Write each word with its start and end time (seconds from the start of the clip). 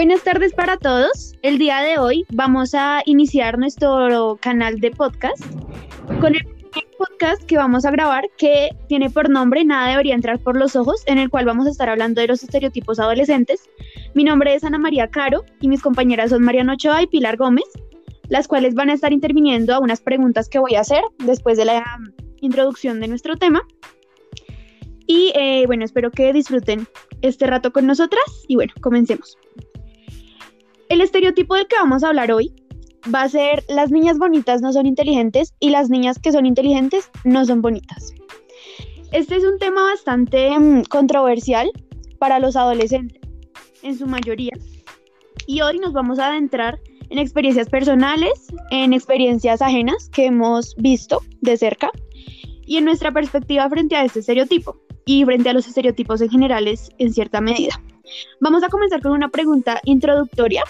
Buenas 0.00 0.22
tardes 0.22 0.54
para 0.54 0.78
todos. 0.78 1.34
El 1.42 1.58
día 1.58 1.80
de 1.80 1.98
hoy 1.98 2.24
vamos 2.32 2.72
a 2.72 3.02
iniciar 3.04 3.58
nuestro 3.58 4.38
canal 4.40 4.80
de 4.80 4.90
podcast 4.92 5.44
con 6.22 6.34
el 6.34 6.40
podcast 6.96 7.44
que 7.44 7.58
vamos 7.58 7.84
a 7.84 7.90
grabar 7.90 8.24
que 8.38 8.70
tiene 8.88 9.10
por 9.10 9.28
nombre 9.28 9.62
Nada 9.62 9.90
debería 9.90 10.14
entrar 10.14 10.38
por 10.38 10.56
los 10.56 10.74
ojos, 10.74 11.02
en 11.04 11.18
el 11.18 11.28
cual 11.28 11.44
vamos 11.44 11.66
a 11.66 11.70
estar 11.70 11.90
hablando 11.90 12.22
de 12.22 12.28
los 12.28 12.42
estereotipos 12.42 12.98
adolescentes. 12.98 13.68
Mi 14.14 14.24
nombre 14.24 14.54
es 14.54 14.64
Ana 14.64 14.78
María 14.78 15.08
Caro 15.08 15.44
y 15.60 15.68
mis 15.68 15.82
compañeras 15.82 16.30
son 16.30 16.44
Mariano 16.44 16.72
Ochoa 16.72 17.02
y 17.02 17.06
Pilar 17.06 17.36
Gómez, 17.36 17.66
las 18.30 18.48
cuales 18.48 18.74
van 18.74 18.88
a 18.88 18.94
estar 18.94 19.12
interviniendo 19.12 19.74
a 19.74 19.80
unas 19.80 20.00
preguntas 20.00 20.48
que 20.48 20.60
voy 20.60 20.76
a 20.76 20.80
hacer 20.80 21.02
después 21.18 21.58
de 21.58 21.66
la 21.66 21.84
introducción 22.40 23.00
de 23.00 23.08
nuestro 23.08 23.36
tema. 23.36 23.60
Y 25.06 25.30
eh, 25.34 25.64
bueno, 25.66 25.84
espero 25.84 26.10
que 26.10 26.32
disfruten 26.32 26.88
este 27.20 27.46
rato 27.46 27.70
con 27.70 27.86
nosotras 27.86 28.24
y 28.48 28.54
bueno, 28.54 28.72
comencemos. 28.80 29.36
El 30.90 31.00
estereotipo 31.02 31.54
del 31.54 31.68
que 31.68 31.76
vamos 31.76 32.02
a 32.02 32.08
hablar 32.08 32.32
hoy 32.32 32.52
va 33.14 33.22
a 33.22 33.28
ser 33.28 33.62
las 33.68 33.92
niñas 33.92 34.18
bonitas 34.18 34.60
no 34.60 34.72
son 34.72 34.86
inteligentes 34.86 35.54
y 35.60 35.70
las 35.70 35.88
niñas 35.88 36.18
que 36.18 36.32
son 36.32 36.46
inteligentes 36.46 37.12
no 37.22 37.44
son 37.44 37.62
bonitas. 37.62 38.12
Este 39.12 39.36
es 39.36 39.44
un 39.44 39.60
tema 39.60 39.84
bastante 39.84 40.50
mm, 40.58 40.82
controversial 40.86 41.70
para 42.18 42.40
los 42.40 42.56
adolescentes, 42.56 43.22
en 43.84 43.96
su 43.96 44.08
mayoría. 44.08 44.50
Y 45.46 45.60
hoy 45.60 45.78
nos 45.78 45.92
vamos 45.92 46.18
a 46.18 46.26
adentrar 46.26 46.80
en 47.08 47.20
experiencias 47.20 47.68
personales, 47.68 48.48
en 48.72 48.92
experiencias 48.92 49.62
ajenas 49.62 50.10
que 50.12 50.26
hemos 50.26 50.74
visto 50.74 51.22
de 51.40 51.56
cerca 51.56 51.92
y 52.66 52.78
en 52.78 52.84
nuestra 52.84 53.12
perspectiva 53.12 53.68
frente 53.70 53.94
a 53.94 54.04
este 54.04 54.18
estereotipo 54.18 54.80
y 55.06 55.24
frente 55.24 55.50
a 55.50 55.52
los 55.52 55.68
estereotipos 55.68 56.20
en 56.20 56.30
generales 56.30 56.90
en 56.98 57.12
cierta 57.12 57.40
medida. 57.40 57.80
Vamos 58.40 58.62
a 58.62 58.68
comenzar 58.68 59.00
con 59.02 59.12
una 59.12 59.28
pregunta 59.28 59.80
introductoria 59.84 60.64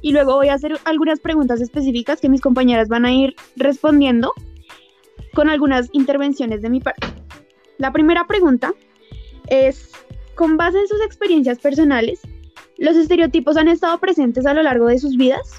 y 0.00 0.12
luego 0.12 0.36
voy 0.36 0.48
a 0.48 0.54
hacer 0.54 0.78
algunas 0.84 1.20
preguntas 1.20 1.60
específicas 1.60 2.20
que 2.20 2.28
mis 2.28 2.40
compañeras 2.40 2.88
van 2.88 3.04
a 3.04 3.12
ir 3.12 3.34
respondiendo 3.56 4.32
con 5.34 5.48
algunas 5.48 5.88
intervenciones 5.92 6.62
de 6.62 6.70
mi 6.70 6.80
parte. 6.80 7.06
La 7.78 7.92
primera 7.92 8.26
pregunta 8.26 8.72
es, 9.48 9.92
con 10.34 10.56
base 10.56 10.78
en 10.78 10.88
sus 10.88 11.00
experiencias 11.02 11.58
personales, 11.58 12.20
¿los 12.76 12.96
estereotipos 12.96 13.56
han 13.56 13.68
estado 13.68 13.98
presentes 13.98 14.46
a 14.46 14.54
lo 14.54 14.62
largo 14.62 14.86
de 14.86 14.98
sus 14.98 15.16
vidas? 15.16 15.58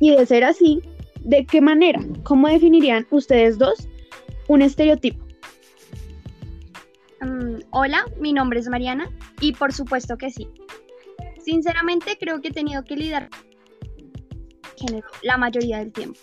Y 0.00 0.10
de 0.10 0.26
ser 0.26 0.44
así, 0.44 0.82
¿de 1.20 1.46
qué 1.46 1.60
manera? 1.60 2.00
¿Cómo 2.22 2.48
definirían 2.48 3.06
ustedes 3.10 3.58
dos 3.58 3.88
un 4.48 4.62
estereotipo? 4.62 5.24
Mm, 7.20 7.60
hola, 7.70 8.04
mi 8.18 8.32
nombre 8.32 8.60
es 8.60 8.68
Mariana 8.68 9.08
y 9.40 9.52
por 9.52 9.72
supuesto 9.72 10.16
que 10.16 10.30
sí. 10.30 10.48
Sinceramente 11.44 12.16
creo 12.18 12.40
que 12.40 12.48
he 12.48 12.52
tenido 12.52 12.84
que 12.84 12.96
lidiar 12.96 13.28
género 14.76 15.06
la 15.22 15.36
mayoría 15.36 15.78
del 15.78 15.92
tiempo, 15.92 16.18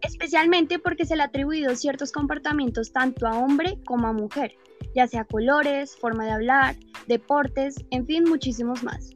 especialmente 0.00 0.78
porque 0.78 1.04
se 1.04 1.16
le 1.16 1.22
ha 1.22 1.26
atribuido 1.26 1.74
ciertos 1.76 2.12
comportamientos 2.12 2.92
tanto 2.92 3.26
a 3.26 3.38
hombre 3.38 3.78
como 3.84 4.06
a 4.06 4.12
mujer, 4.12 4.52
ya 4.94 5.06
sea 5.06 5.24
colores, 5.24 5.96
forma 5.96 6.24
de 6.24 6.32
hablar, 6.32 6.76
deportes, 7.06 7.76
en 7.90 8.06
fin, 8.06 8.24
muchísimos 8.24 8.82
más. 8.82 9.10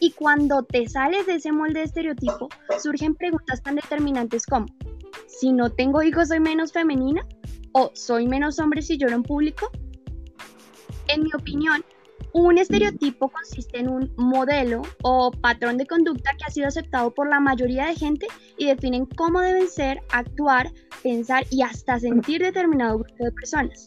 Y 0.00 0.12
cuando 0.12 0.62
te 0.62 0.88
sales 0.88 1.26
de 1.26 1.36
ese 1.36 1.50
molde 1.50 1.80
de 1.80 1.86
estereotipo, 1.86 2.48
surgen 2.80 3.14
preguntas 3.14 3.62
tan 3.62 3.76
determinantes 3.76 4.44
como, 4.46 4.66
si 5.26 5.52
no 5.52 5.70
tengo 5.70 6.02
hijos 6.02 6.28
soy 6.28 6.40
menos 6.40 6.72
femenina 6.72 7.26
o 7.72 7.90
soy 7.94 8.28
menos 8.28 8.58
hombre 8.58 8.82
si 8.82 8.98
lloro 8.98 9.14
en 9.14 9.22
público 9.22 9.70
en 11.08 11.22
mi 11.22 11.30
opinión, 11.34 11.84
un 12.32 12.58
estereotipo 12.58 13.28
consiste 13.28 13.78
en 13.78 13.88
un 13.88 14.12
modelo 14.16 14.82
o 15.02 15.30
patrón 15.30 15.78
de 15.78 15.86
conducta 15.86 16.32
que 16.36 16.44
ha 16.44 16.50
sido 16.50 16.66
aceptado 16.66 17.14
por 17.14 17.28
la 17.28 17.40
mayoría 17.40 17.86
de 17.86 17.94
gente 17.94 18.26
y 18.58 18.66
definen 18.66 19.06
cómo 19.06 19.40
deben 19.40 19.68
ser, 19.68 20.00
actuar, 20.10 20.72
pensar 21.02 21.46
y 21.50 21.62
hasta 21.62 22.00
sentir 22.00 22.42
determinado 22.42 22.98
grupo 22.98 23.24
de 23.24 23.32
personas. 23.32 23.86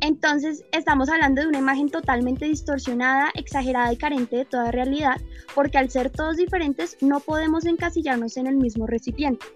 Entonces, 0.00 0.64
estamos 0.72 1.10
hablando 1.10 1.42
de 1.42 1.48
una 1.48 1.58
imagen 1.58 1.90
totalmente 1.90 2.46
distorsionada, 2.46 3.30
exagerada 3.34 3.92
y 3.92 3.96
carente 3.96 4.36
de 4.36 4.44
toda 4.46 4.72
realidad, 4.72 5.20
porque 5.54 5.78
al 5.78 5.90
ser 5.90 6.10
todos 6.10 6.36
diferentes 6.36 6.96
no 7.02 7.20
podemos 7.20 7.66
encasillarnos 7.66 8.36
en 8.36 8.46
el 8.46 8.56
mismo 8.56 8.86
recipiente. 8.86 9.46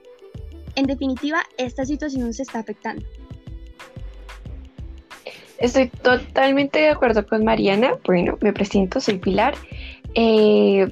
En 0.76 0.86
definitiva, 0.86 1.42
esta 1.56 1.84
situación 1.84 2.34
se 2.34 2.42
está 2.42 2.58
afectando. 2.58 3.06
Estoy 5.58 5.88
totalmente 5.88 6.80
de 6.80 6.88
acuerdo 6.88 7.26
con 7.26 7.44
Mariana. 7.44 7.94
Bueno, 8.04 8.38
me 8.40 8.52
presento, 8.52 9.00
soy 9.00 9.18
Pilar. 9.18 9.54
Eh, 10.14 10.88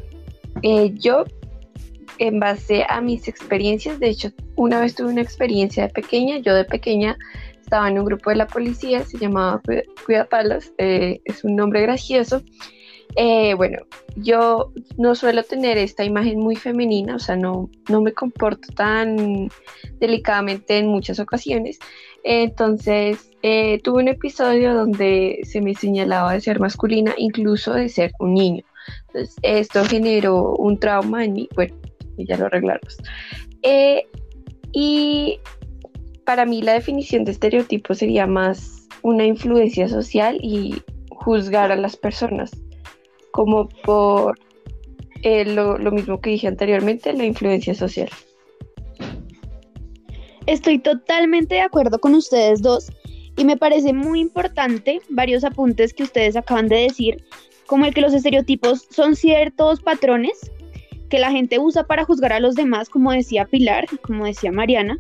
eh, 0.63 0.93
yo, 0.95 1.25
en 2.19 2.39
base 2.39 2.85
a 2.89 3.01
mis 3.01 3.27
experiencias, 3.29 3.99
de 3.99 4.11
hecho, 4.11 4.31
una 4.57 4.81
vez 4.81 4.95
tuve 4.95 5.09
una 5.09 5.23
experiencia 5.23 5.85
de 5.85 5.89
pequeña. 5.89 6.39
Yo 6.39 6.55
de 6.55 6.65
pequeña 6.65 7.17
estaba 7.61 7.89
en 7.89 7.99
un 7.99 8.05
grupo 8.05 8.31
de 8.31 8.37
la 8.37 8.47
policía, 8.47 9.05
se 9.05 9.19
llamaba 9.19 9.61
Cuidapalos, 10.05 10.73
eh, 10.79 11.21
es 11.25 11.43
un 11.43 11.57
nombre 11.57 11.81
gracioso. 11.83 12.43
Bueno, 13.57 13.79
yo 14.17 14.73
no 14.97 15.15
suelo 15.15 15.43
tener 15.43 15.79
esta 15.79 16.05
imagen 16.05 16.39
muy 16.39 16.57
femenina, 16.57 17.17
o 17.17 17.19
sea, 17.19 17.37
no, 17.37 17.71
no 17.89 18.01
me 18.01 18.13
comporto 18.13 18.69
tan 18.75 19.49
delicadamente 20.01 20.79
en 20.79 20.89
muchas 20.89 21.19
ocasiones. 21.21 21.79
Entonces, 22.25 23.31
eh, 23.43 23.81
tuve 23.83 24.03
un 24.03 24.09
episodio 24.09 24.75
donde 24.75 25.41
se 25.43 25.61
me 25.61 25.75
señalaba 25.75 26.33
de 26.33 26.41
ser 26.41 26.61
masculina, 26.61 27.15
incluso 27.17 27.75
de 27.75 27.89
ser 27.89 28.13
un 28.21 28.35
niño. 28.35 28.65
Entonces, 29.09 29.37
esto 29.43 29.85
generó 29.85 30.55
un 30.57 30.79
trauma 30.79 31.25
en 31.25 31.33
mí. 31.33 31.49
Bueno, 31.55 31.75
ya 32.17 32.37
lo 32.37 32.47
arreglamos. 32.47 32.99
Eh, 33.63 34.07
y 34.73 35.41
para 36.25 36.47
mí 36.47 36.63
la 36.63 36.75
definición 36.75 37.25
de 37.25 37.33
estereotipo 37.33 37.95
sería 37.95 38.27
más 38.27 38.89
una 39.03 39.25
influencia 39.25 39.89
social 39.89 40.39
y 40.41 40.83
juzgar 41.11 41.73
a 41.73 41.77
las 41.77 41.97
personas, 41.97 42.53
como 43.33 43.69
por 43.69 44.39
eh, 45.23 45.45
lo 45.45 45.91
mismo 45.91 46.21
que 46.21 46.31
dije 46.31 46.47
anteriormente, 46.47 47.13
la 47.13 47.25
influencia 47.25 47.75
social. 47.75 48.09
Estoy 50.47 50.79
totalmente 50.79 51.55
de 51.55 51.61
acuerdo 51.61 52.01
con 52.01 52.15
ustedes 52.15 52.63
dos 52.63 52.91
y 53.37 53.45
me 53.45 53.57
parece 53.57 53.93
muy 53.93 54.21
importante 54.21 55.01
varios 55.09 55.45
apuntes 55.45 55.95
que 55.95 56.03
ustedes 56.03 56.37
acaban 56.37 56.69
de 56.69 56.77
decir, 56.77 57.25
como 57.67 57.87
el 57.87 57.95
que 57.95 58.01
los 58.01 58.13
estereotipos 58.13 58.87
son 58.91 59.17
ciertos 59.17 59.81
patrones 59.81 60.51
que 61.09 61.19
la 61.19 61.31
gente 61.31 61.59
usa 61.59 61.87
para 61.87 62.05
juzgar 62.05 62.33
a 62.33 62.41
los 62.41 62.55
demás, 62.55 62.89
como 62.89 63.13
decía 63.13 63.45
Pilar, 63.45 63.87
como 64.03 64.25
decía 64.25 64.51
Mariana, 64.51 64.99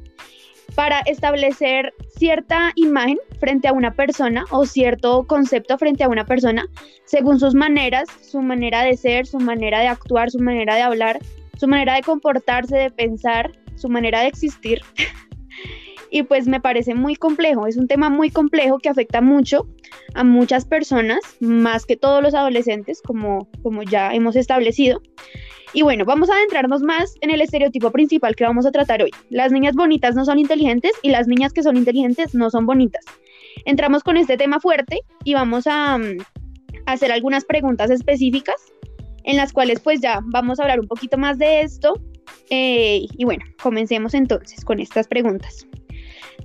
para 0.74 1.00
establecer 1.00 1.92
cierta 2.16 2.72
imagen 2.76 3.18
frente 3.38 3.68
a 3.68 3.72
una 3.72 3.92
persona 3.94 4.44
o 4.50 4.64
cierto 4.64 5.26
concepto 5.26 5.76
frente 5.78 6.04
a 6.04 6.08
una 6.08 6.24
persona 6.24 6.66
según 7.04 7.38
sus 7.38 7.54
maneras, 7.54 8.08
su 8.22 8.40
manera 8.40 8.82
de 8.82 8.96
ser, 8.96 9.26
su 9.26 9.38
manera 9.38 9.80
de 9.80 9.88
actuar, 9.88 10.30
su 10.30 10.38
manera 10.38 10.74
de 10.74 10.82
hablar, 10.82 11.18
su 11.58 11.68
manera 11.68 11.94
de 11.94 12.02
comportarse, 12.02 12.76
de 12.76 12.90
pensar, 12.90 13.52
su 13.76 13.88
manera 13.88 14.20
de 14.20 14.28
existir. 14.28 14.80
y 16.10 16.22
pues 16.22 16.46
me 16.46 16.60
parece 16.60 16.94
muy 16.94 17.16
complejo, 17.16 17.66
es 17.66 17.76
un 17.76 17.88
tema 17.88 18.10
muy 18.10 18.30
complejo 18.30 18.78
que 18.78 18.88
afecta 18.88 19.20
mucho 19.20 19.66
a 20.14 20.24
muchas 20.24 20.64
personas, 20.64 21.20
más 21.40 21.86
que 21.86 21.96
todos 21.96 22.22
los 22.22 22.34
adolescentes, 22.34 23.00
como, 23.02 23.48
como 23.62 23.82
ya 23.82 24.12
hemos 24.14 24.36
establecido. 24.36 25.00
Y 25.74 25.82
bueno, 25.82 26.04
vamos 26.04 26.28
a 26.28 26.34
adentrarnos 26.34 26.82
más 26.82 27.14
en 27.20 27.30
el 27.30 27.40
estereotipo 27.40 27.90
principal 27.90 28.36
que 28.36 28.44
vamos 28.44 28.66
a 28.66 28.72
tratar 28.72 29.02
hoy. 29.02 29.10
Las 29.30 29.52
niñas 29.52 29.74
bonitas 29.74 30.14
no 30.14 30.24
son 30.24 30.38
inteligentes 30.38 30.92
y 31.02 31.10
las 31.10 31.26
niñas 31.26 31.52
que 31.52 31.62
son 31.62 31.76
inteligentes 31.76 32.34
no 32.34 32.50
son 32.50 32.66
bonitas. 32.66 33.04
Entramos 33.64 34.02
con 34.02 34.16
este 34.16 34.36
tema 34.36 34.60
fuerte 34.60 35.00
y 35.24 35.34
vamos 35.34 35.66
a, 35.66 35.98
mm, 35.98 36.18
hacer 36.86 37.12
algunas 37.12 37.44
preguntas 37.44 37.90
específicas 37.90 38.56
en 39.24 39.36
las 39.36 39.52
cuales 39.52 39.80
pues 39.80 40.00
ya 40.00 40.20
vamos 40.24 40.58
a 40.58 40.62
hablar 40.62 40.80
un 40.80 40.88
poquito 40.88 41.16
más 41.16 41.38
de 41.38 41.62
esto. 41.62 41.94
Eh, 42.50 43.06
y 43.16 43.24
bueno, 43.24 43.44
comencemos 43.62 44.14
entonces 44.14 44.64
con 44.64 44.78
estas 44.80 45.08
preguntas. 45.08 45.66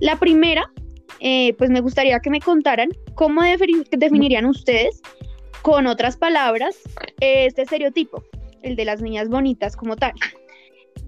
La 0.00 0.16
primera, 0.18 0.70
eh, 1.20 1.54
pues 1.54 1.70
me 1.70 1.80
gustaría 1.80 2.20
que 2.20 2.30
me 2.30 2.40
contaran 2.40 2.88
cómo 3.14 3.42
definirían 3.42 4.46
ustedes, 4.46 5.02
con 5.62 5.86
otras 5.86 6.16
palabras, 6.16 6.76
este 7.20 7.62
estereotipo, 7.62 8.22
el 8.62 8.76
de 8.76 8.84
las 8.84 9.00
niñas 9.00 9.28
bonitas 9.28 9.76
como 9.76 9.96
tal. 9.96 10.12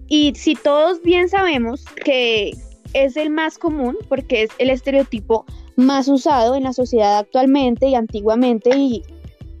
Y 0.07 0.33
si 0.35 0.55
todos 0.55 1.01
bien 1.01 1.29
sabemos 1.29 1.85
que 2.03 2.51
es 2.93 3.17
el 3.17 3.29
más 3.29 3.57
común, 3.57 3.97
porque 4.09 4.43
es 4.43 4.49
el 4.57 4.69
estereotipo 4.69 5.45
más 5.75 6.07
usado 6.07 6.55
en 6.55 6.63
la 6.63 6.73
sociedad 6.73 7.19
actualmente 7.19 7.87
y 7.87 7.95
antiguamente, 7.95 8.75
y 8.75 9.03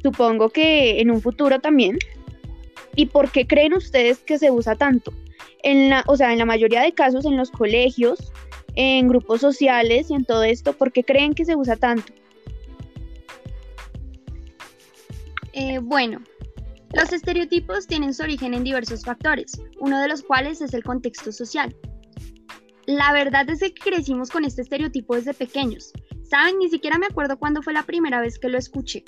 supongo 0.01 0.49
que 0.49 0.99
en 0.99 1.11
un 1.11 1.21
futuro 1.21 1.59
también. 1.59 1.97
¿Y 2.95 3.05
por 3.05 3.31
qué 3.31 3.47
creen 3.47 3.73
ustedes 3.73 4.19
que 4.19 4.37
se 4.37 4.51
usa 4.51 4.75
tanto? 4.75 5.13
En 5.63 5.89
la, 5.89 6.03
o 6.07 6.17
sea, 6.17 6.33
en 6.33 6.39
la 6.39 6.45
mayoría 6.45 6.81
de 6.81 6.93
casos 6.93 7.25
en 7.25 7.37
los 7.37 7.51
colegios, 7.51 8.31
en 8.75 9.07
grupos 9.07 9.41
sociales 9.41 10.09
y 10.09 10.13
en 10.15 10.25
todo 10.25 10.43
esto? 10.43 10.73
¿Por 10.73 10.91
qué 10.91 11.03
creen 11.03 11.33
que 11.33 11.45
se 11.45 11.55
usa 11.55 11.75
tanto? 11.75 12.13
Eh, 15.53 15.79
bueno, 15.79 16.21
Los 16.93 17.13
estereotipos 17.13 17.87
tienen 17.87 18.13
su 18.13 18.23
origen 18.23 18.53
en 18.53 18.63
diversos 18.63 19.05
factores, 19.05 19.61
uno 19.79 19.99
de 19.99 20.09
los 20.09 20.23
cuales 20.23 20.61
es 20.61 20.73
el 20.73 20.83
contexto 20.83 21.31
social. 21.31 21.75
La 22.85 23.13
verdad 23.13 23.49
es 23.49 23.59
que 23.59 23.73
crecimos 23.73 24.29
con 24.29 24.43
este 24.43 24.61
estereotipo 24.61 25.15
desde 25.15 25.33
pequeños. 25.33 25.93
Saben, 26.23 26.59
ni 26.59 26.69
siquiera 26.69 26.97
me 26.97 27.05
acuerdo 27.05 27.37
cuándo 27.37 27.61
fue 27.61 27.73
la 27.73 27.83
primera 27.83 28.19
vez 28.19 28.39
que 28.39 28.49
lo 28.49 28.57
escuché. 28.57 29.03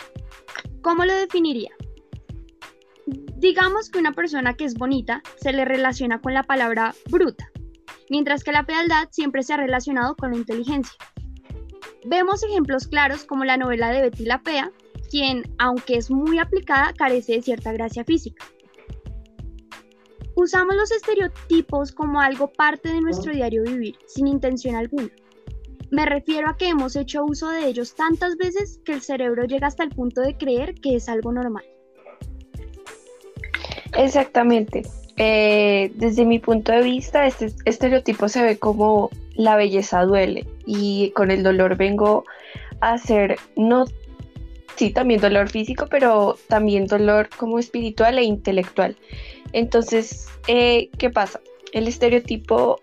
¿Cómo 0.82 1.04
lo 1.06 1.14
definiría? 1.14 1.72
Digamos 3.38 3.90
que 3.90 4.00
una 4.00 4.14
persona 4.14 4.54
que 4.54 4.64
es 4.64 4.76
bonita 4.76 5.22
se 5.36 5.52
le 5.52 5.66
relaciona 5.66 6.22
con 6.22 6.34
la 6.34 6.44
palabra 6.44 6.96
bruta, 7.10 7.52
mientras 8.10 8.44
que 8.44 8.54
la 8.54 8.64
fealdad 8.64 9.10
siempre 9.12 9.44
se 9.44 9.54
ha 9.54 9.58
relacionado 9.58 10.16
con 10.16 10.32
la 10.32 10.38
inteligencia. 10.38 10.96
Vemos 12.06 12.44
ejemplos 12.44 12.88
claros 12.88 13.26
como 13.26 13.44
la 13.44 13.58
novela 13.58 13.92
de 13.92 14.02
Betty 14.02 14.26
la 14.26 14.40
Fea, 14.40 14.72
quien, 15.14 15.44
aunque 15.60 15.98
es 15.98 16.10
muy 16.10 16.40
aplicada, 16.40 16.92
carece 16.98 17.34
de 17.34 17.44
cierta 17.44 17.72
gracia 17.72 18.04
física. 18.04 18.44
Usamos 20.36 20.76
los 20.76 20.92
estereotipos 20.92 21.92
como 21.92 22.20
algo 22.20 22.52
parte 22.52 22.90
de 22.90 23.00
nuestro 23.00 23.32
diario 23.32 23.62
vivir, 23.62 23.96
sin 24.08 24.26
intención 24.26 24.76
alguna. 24.76 25.12
Me 25.92 26.08
refiero 26.08 26.50
a 26.50 26.58
que 26.58 26.70
hemos 26.70 26.96
hecho 26.96 27.24
uso 27.26 27.50
de 27.50 27.68
ellos 27.68 27.94
tantas 27.94 28.38
veces 28.38 28.80
que 28.84 28.94
el 28.94 29.02
cerebro 29.02 29.44
llega 29.44 29.68
hasta 29.68 29.84
el 29.84 29.92
punto 29.92 30.22
de 30.22 30.36
creer 30.36 30.74
que 30.74 30.96
es 30.96 31.08
algo 31.08 31.32
normal. 31.32 31.64
Exactamente. 33.96 34.82
Eh, 35.18 35.92
desde 35.94 36.26
mi 36.26 36.40
punto 36.40 36.72
de 36.72 36.82
vista, 36.82 37.28
este 37.28 37.54
estereotipo 37.66 38.28
se 38.30 38.42
ve 38.42 38.58
como 38.58 39.12
la 39.36 39.58
belleza 39.58 40.06
duele 40.06 40.48
y 40.66 41.12
con 41.12 41.30
el 41.30 41.44
dolor 41.44 41.78
vengo 41.78 42.26
a 42.82 42.94
hacer 42.94 43.36
no 43.56 43.86
sí, 44.76 44.92
también 44.92 45.22
dolor 45.22 45.50
físico, 45.50 45.88
pero 45.90 46.38
también 46.48 46.88
dolor 46.88 47.30
como 47.36 47.60
espiritual 47.60 48.18
e 48.18 48.24
intelectual. 48.24 48.96
Entonces, 49.52 50.28
eh, 50.48 50.90
¿qué 50.98 51.10
pasa? 51.10 51.40
El 51.74 51.88
estereotipo 51.88 52.80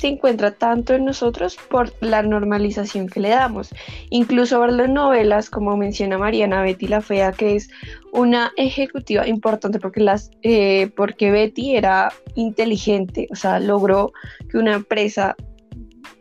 se 0.00 0.08
encuentra 0.08 0.52
tanto 0.52 0.94
en 0.94 1.04
nosotros 1.04 1.58
por 1.68 1.92
la 2.00 2.22
normalización 2.22 3.06
que 3.06 3.20
le 3.20 3.28
damos. 3.28 3.68
Incluso 4.08 4.58
verlo 4.58 4.84
en 4.84 4.94
novelas, 4.94 5.50
como 5.50 5.76
menciona 5.76 6.16
Mariana 6.16 6.62
Betty 6.62 6.86
la 6.86 7.02
Fea, 7.02 7.32
que 7.32 7.56
es 7.56 7.68
una 8.12 8.50
ejecutiva 8.56 9.28
importante 9.28 9.78
porque, 9.78 10.00
las, 10.00 10.30
eh, 10.42 10.90
porque 10.96 11.30
Betty 11.30 11.76
era 11.76 12.12
inteligente, 12.34 13.28
o 13.30 13.36
sea, 13.36 13.60
logró 13.60 14.12
que 14.50 14.56
una 14.56 14.74
empresa 14.74 15.36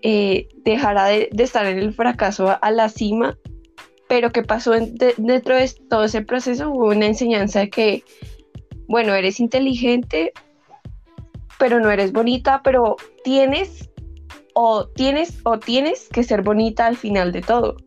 eh, 0.01 0.49
dejara 0.65 1.05
de, 1.05 1.29
estar 1.37 1.65
en 1.65 1.79
el 1.79 1.93
fracaso 1.93 2.57
a 2.61 2.71
la 2.71 2.89
cima 2.89 3.37
pero 4.09 4.31
¿qué 4.31 4.41
pasó 4.41 4.71
dentro 4.71 5.55
de 5.55 5.71
todo 5.87 6.03
ese 6.03 6.23
proceso? 6.23 6.71
Hubo 6.71 6.87
una 6.87 7.05
enseñanza 7.05 7.59
de 7.59 7.69
que, 7.69 8.03
bueno, 8.87 9.13
eres 9.13 9.39
inteligente, 9.39 10.33
pero 11.59 11.79
no 11.79 11.91
eres 11.91 12.11
bonita, 12.11 12.61
pero 12.63 12.95
tienes 13.23 13.87
o 14.55 14.87
tienes 14.87 15.39
o 15.43 15.59
tienes 15.59 16.09
que 16.09 16.23
ser 16.23 16.41
bonita 16.41 16.87
al 16.87 16.97
final 16.97 17.31
de 17.31 17.41
todo. 17.41 17.77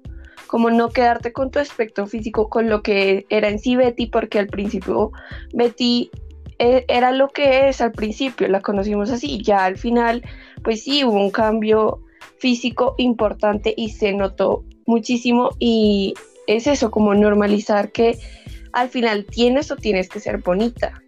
Como 0.46 0.70
no 0.70 0.90
quedarte 0.90 1.32
con 1.32 1.50
tu 1.50 1.58
aspecto 1.58 2.06
físico, 2.06 2.48
con 2.48 2.70
lo 2.70 2.84
que 2.84 3.26
era 3.28 3.48
en 3.48 3.58
sí 3.58 3.74
Betty, 3.74 4.06
porque 4.06 4.38
al 4.38 4.46
principio 4.46 5.10
Betty 5.52 6.08
e, 6.60 6.84
era 6.86 7.10
lo 7.10 7.30
que 7.30 7.69
es 7.69 7.80
al 7.80 7.90
principio, 7.90 8.46
la 8.46 8.60
conocimos 8.60 9.10
así, 9.10 9.42
ya 9.42 9.64
al 9.64 9.76
final, 9.76 10.22
pues 10.62 10.84
sí, 10.84 11.02
hubo 11.02 11.20
un 11.20 11.32
cambio 11.32 12.04
físico 12.38 12.94
importante 12.96 13.74
y 13.76 13.88
se 13.88 14.12
notó 14.12 14.64
muchísimo 14.87 15.50
y 15.58 16.14
es 16.46 16.67
eso, 16.67 16.90
como 16.90 17.14
normalizar 17.14 17.93
que 17.93 18.19
al 18.73 18.88
final 18.88 19.25
tienes 19.25 19.70
o 19.70 19.76
tienes 19.76 20.08
que 20.08 20.20
ser 20.20 20.38
bonita. 20.38 21.02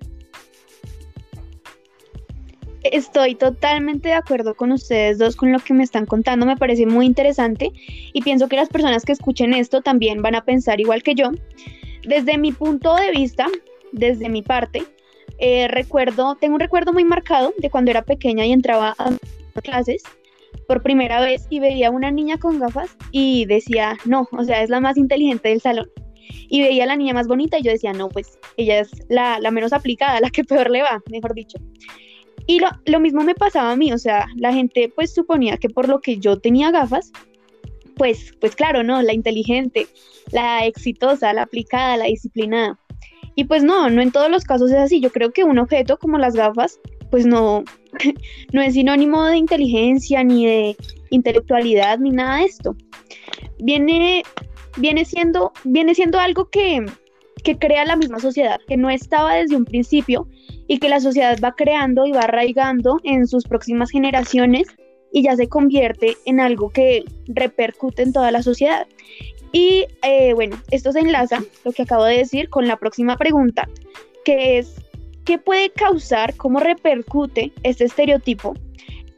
Estoy 2.83 3.35
totalmente 3.35 4.09
de 4.09 4.15
acuerdo 4.15 4.55
con 4.55 4.71
ustedes 4.71 5.17
dos, 5.17 5.37
con 5.37 5.51
lo 5.51 5.59
que 5.59 5.73
me 5.73 5.83
están 5.83 6.05
contando, 6.05 6.45
me 6.45 6.57
parece 6.57 6.85
muy 6.85 7.07
interesante 7.07 7.73
y 8.13 8.21
pienso 8.21 8.47
que 8.47 8.57
las 8.57 8.69
personas 8.69 9.05
que 9.05 9.13
escuchen 9.13 9.55
esto 9.55 9.81
también 9.81 10.21
van 10.21 10.35
a 10.35 10.45
pensar 10.45 10.81
igual 10.81 11.03
que 11.03 11.15
yo. 11.15 11.31
Desde 12.07 12.37
mi 12.37 12.53
punto 12.53 12.95
de 12.95 13.11
vista, 13.11 13.47
desde 13.93 14.29
mi 14.29 14.43
parte, 14.43 14.85
eh, 15.39 15.67
recuerdo, 15.69 16.37
tengo 16.37 16.55
un 16.55 16.61
recuerdo 16.61 16.93
muy 16.93 17.05
marcado 17.05 17.55
de 17.57 17.71
cuando 17.71 17.91
era 17.91 18.03
pequeña 18.03 18.45
y 18.45 18.53
entraba 18.53 18.95
a 18.99 19.11
clases 19.63 20.03
por 20.67 20.83
primera 20.83 21.21
vez 21.21 21.47
y 21.51 21.61
veía 21.61 21.89
a 21.89 21.91
una 21.91 22.11
niña 22.11 22.39
con 22.39 22.59
gafas 22.59 22.97
y 23.11 23.47
decía, 23.47 23.97
no, 24.05 24.29
o 24.33 24.45
sea, 24.45 24.63
es 24.63 24.71
la 24.71 24.81
más 24.81 24.97
inteligente 24.97 25.49
del 25.49 25.61
salón. 25.61 25.91
Y 26.49 26.63
veía 26.63 26.85
a 26.85 26.87
la 26.87 26.97
niña 26.97 27.15
más 27.15 27.27
bonita 27.27 27.59
y 27.59 27.63
yo 27.63 27.73
decía, 27.73 27.93
no, 27.93 28.09
pues 28.09 28.39
ella 28.57 28.81
es 28.81 28.91
la, 29.09 29.39
menos 29.51 29.73
aplicada, 29.73 30.21
la 30.21 30.31
que 30.31 30.45
peor 30.45 30.71
le 30.71 30.83
va, 30.83 31.03
mejor 31.11 31.35
dicho. 31.35 31.59
Y 32.47 32.61
lo, 32.61 32.69
lo, 32.85 33.01
mismo 33.01 33.23
me 33.23 33.35
pasaba 33.35 33.73
a 33.73 33.77
mí, 33.77 33.93
o 33.93 33.99
sea, 33.99 34.27
la 34.37 34.53
gente 34.53 34.93
pues 34.95 35.15
suponía 35.15 35.57
que 35.57 35.71
por 35.71 35.89
lo 35.89 36.01
que 36.01 36.19
yo 36.19 36.39
tenía 36.39 36.71
gafas, 36.71 37.11
pues, 37.97 38.35
pues 38.41 38.55
claro, 38.55 38.83
¿no? 38.83 39.01
La 39.01 39.15
inteligente, 39.15 39.87
la 40.31 40.67
exitosa, 40.67 41.33
la 41.33 41.43
aplicada, 41.43 41.97
la 41.97 42.05
disciplinada. 42.05 42.79
Y 43.37 43.45
pues 43.45 43.65
no, 43.65 43.89
no 43.91 44.03
en 44.03 44.13
todos 44.13 44.31
los 44.31 44.45
casos 44.45 44.71
es 44.71 44.77
así. 44.77 45.01
Yo 45.01 45.11
creo 45.11 45.33
que 45.33 45.45
un 45.45 45.59
objeto 45.59 45.99
como 45.99 46.19
las 46.19 46.35
gafas 46.35 46.79
pues 47.15 47.27
no, 47.27 47.63
no 48.53 48.61
es 48.61 48.75
sinónimo 48.75 49.25
de 49.27 49.37
inteligencia, 49.37 50.25
ni 50.25 50.47
de 50.47 50.77
intelectualidad, 51.11 52.01
ni 52.01 52.11
nada 52.11 52.39
de 52.39 52.47
esto. 52.47 52.75
Viene, 53.61 54.25
viene, 54.79 55.05
siendo, 55.05 55.53
viene 55.63 55.95
siendo 55.95 56.19
algo 56.19 56.47
que, 56.47 56.85
que 57.45 57.57
crea 57.57 57.85
la 57.85 57.95
misma 57.95 58.19
sociedad, 58.19 58.59
que 58.67 58.77
no 58.77 58.91
estaba 58.91 59.37
desde 59.37 59.55
un 59.55 59.65
principio 59.65 60.27
y 60.67 60.81
que 60.81 60.89
la 60.89 60.99
sociedad 60.99 61.39
va 61.39 61.55
creando 61.55 62.05
y 62.05 62.11
va 62.11 62.23
arraigando 62.23 62.99
en 63.05 63.29
sus 63.29 63.45
próximas 63.45 63.93
generaciones 63.93 64.67
y 65.13 65.23
ya 65.23 65.37
se 65.37 65.49
convierte 65.49 66.17
en 66.27 66.41
algo 66.41 66.71
que 66.71 67.05
repercute 67.29 68.03
en 68.03 68.13
toda 68.13 68.33
la 68.33 68.43
sociedad. 68.43 68.89
Y 69.53 69.87
eh, 70.03 70.33
bueno, 70.35 70.61
esto 70.73 70.91
se 70.91 70.99
enlaza, 70.99 71.45
lo 71.65 71.71
que 71.71 71.83
acabo 71.83 72.07
de 72.07 72.17
decir, 72.17 72.49
con 72.49 72.67
la 72.67 72.77
próxima 72.77 73.17
pregunta, 73.17 73.69
que 74.25 74.59
es 74.59 74.85
¿Qué 75.25 75.39
puede 75.39 75.71
causar, 75.71 76.37
cómo 76.37 76.61
repercute 76.61 77.53
este 77.63 77.85
estereotipo 77.85 78.55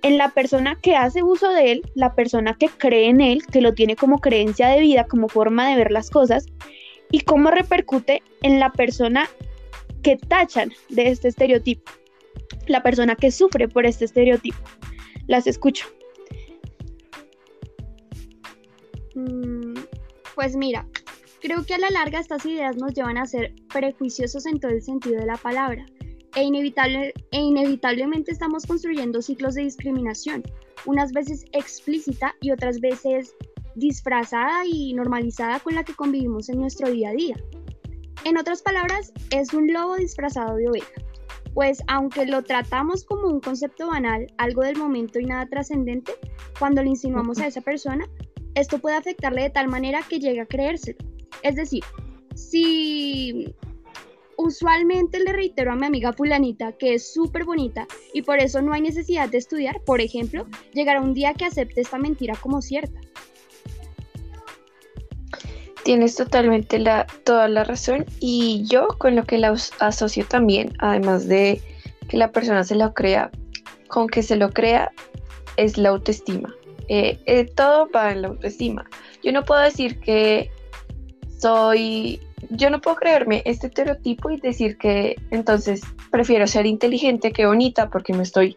en 0.02 0.18
la 0.18 0.28
persona 0.30 0.78
que 0.80 0.94
hace 0.94 1.24
uso 1.24 1.50
de 1.52 1.72
él, 1.72 1.82
la 1.96 2.14
persona 2.14 2.56
que 2.56 2.68
cree 2.68 3.08
en 3.08 3.20
él, 3.20 3.44
que 3.44 3.60
lo 3.60 3.74
tiene 3.74 3.96
como 3.96 4.20
creencia 4.20 4.68
de 4.68 4.80
vida, 4.80 5.08
como 5.08 5.28
forma 5.28 5.68
de 5.68 5.74
ver 5.74 5.90
las 5.90 6.10
cosas, 6.10 6.46
y 7.10 7.20
cómo 7.20 7.50
repercute 7.50 8.22
en 8.42 8.60
la 8.60 8.70
persona 8.70 9.28
que 10.04 10.16
tachan 10.16 10.72
de 10.90 11.08
este 11.08 11.26
estereotipo, 11.26 11.90
la 12.68 12.84
persona 12.84 13.16
que 13.16 13.32
sufre 13.32 13.66
por 13.66 13.84
este 13.84 14.04
estereotipo? 14.04 14.58
Las 15.26 15.48
escucho. 15.48 15.86
Mm, 19.16 19.74
pues 20.36 20.54
mira, 20.54 20.86
creo 21.40 21.64
que 21.64 21.74
a 21.74 21.78
la 21.78 21.90
larga 21.90 22.20
estas 22.20 22.46
ideas 22.46 22.76
nos 22.76 22.94
llevan 22.94 23.18
a 23.18 23.26
ser 23.26 23.52
prejuiciosos 23.72 24.46
en 24.46 24.60
todo 24.60 24.70
el 24.70 24.82
sentido 24.82 25.18
de 25.18 25.26
la 25.26 25.36
palabra 25.36 25.84
e, 26.36 26.44
inevitable, 26.44 27.12
e 27.32 27.40
inevitablemente 27.40 28.30
estamos 28.30 28.66
construyendo 28.66 29.22
ciclos 29.22 29.54
de 29.54 29.62
discriminación, 29.62 30.44
unas 30.84 31.12
veces 31.12 31.46
explícita 31.52 32.34
y 32.40 32.52
otras 32.52 32.78
veces 32.80 33.34
disfrazada 33.74 34.64
y 34.66 34.92
normalizada 34.92 35.58
con 35.60 35.74
la 35.74 35.82
que 35.82 35.94
convivimos 35.94 36.48
en 36.48 36.60
nuestro 36.60 36.90
día 36.90 37.08
a 37.08 37.12
día. 37.12 37.36
En 38.24 38.38
otras 38.38 38.62
palabras, 38.62 39.12
es 39.30 39.54
un 39.54 39.72
lobo 39.72 39.96
disfrazado 39.96 40.56
de 40.56 40.68
oveja, 40.68 40.92
pues 41.54 41.82
aunque 41.88 42.26
lo 42.26 42.42
tratamos 42.42 43.04
como 43.04 43.28
un 43.28 43.40
concepto 43.40 43.88
banal, 43.88 44.26
algo 44.36 44.62
del 44.62 44.76
momento 44.76 45.18
y 45.18 45.24
nada 45.24 45.46
trascendente, 45.46 46.12
cuando 46.58 46.82
le 46.82 46.90
insinuamos 46.90 47.38
a 47.38 47.46
esa 47.46 47.62
persona, 47.62 48.06
esto 48.54 48.78
puede 48.78 48.96
afectarle 48.96 49.42
de 49.42 49.50
tal 49.50 49.68
manera 49.68 50.00
que 50.06 50.18
llegue 50.18 50.40
a 50.40 50.46
creérselo. 50.46 50.98
Es 51.42 51.56
decir, 51.56 51.82
si 52.34 53.54
usualmente 54.36 55.20
le 55.20 55.32
reitero 55.32 55.72
a 55.72 55.76
mi 55.76 55.86
amiga 55.86 56.12
fulanita 56.12 56.72
que 56.72 56.94
es 56.94 57.12
súper 57.12 57.44
bonita 57.44 57.86
y 58.12 58.22
por 58.22 58.38
eso 58.38 58.62
no 58.62 58.72
hay 58.72 58.80
necesidad 58.80 59.28
de 59.28 59.38
estudiar, 59.38 59.80
por 59.84 60.00
ejemplo, 60.00 60.46
llegará 60.72 61.00
un 61.00 61.14
día 61.14 61.34
que 61.34 61.46
acepte 61.46 61.80
esta 61.80 61.98
mentira 61.98 62.34
como 62.40 62.62
cierta. 62.62 63.00
Tienes 65.84 66.16
totalmente 66.16 66.78
la, 66.78 67.06
toda 67.24 67.48
la 67.48 67.62
razón 67.62 68.06
y 68.18 68.64
yo 68.66 68.88
con 68.98 69.14
lo 69.14 69.24
que 69.24 69.38
la 69.38 69.54
asocio 69.78 70.26
también, 70.26 70.72
además 70.78 71.28
de 71.28 71.62
que 72.08 72.16
la 72.16 72.32
persona 72.32 72.64
se 72.64 72.74
lo 72.74 72.92
crea, 72.92 73.30
con 73.88 74.08
que 74.08 74.22
se 74.22 74.36
lo 74.36 74.50
crea 74.50 74.90
es 75.56 75.78
la 75.78 75.90
autoestima. 75.90 76.54
Eh, 76.88 77.18
eh, 77.26 77.44
todo 77.44 77.88
va 77.90 78.12
en 78.12 78.22
la 78.22 78.28
autoestima. 78.28 78.88
Yo 79.22 79.32
no 79.32 79.44
puedo 79.44 79.60
decir 79.60 79.98
que 80.00 80.50
soy 81.38 82.20
yo 82.50 82.70
no 82.70 82.80
puedo 82.80 82.96
creerme 82.96 83.42
este 83.44 83.68
estereotipo 83.68 84.30
y 84.30 84.40
decir 84.40 84.76
que 84.78 85.16
entonces 85.30 85.82
prefiero 86.10 86.46
ser 86.46 86.66
inteligente 86.66 87.32
que 87.32 87.46
bonita 87.46 87.88
porque 87.90 88.12
me 88.12 88.22
estoy 88.22 88.56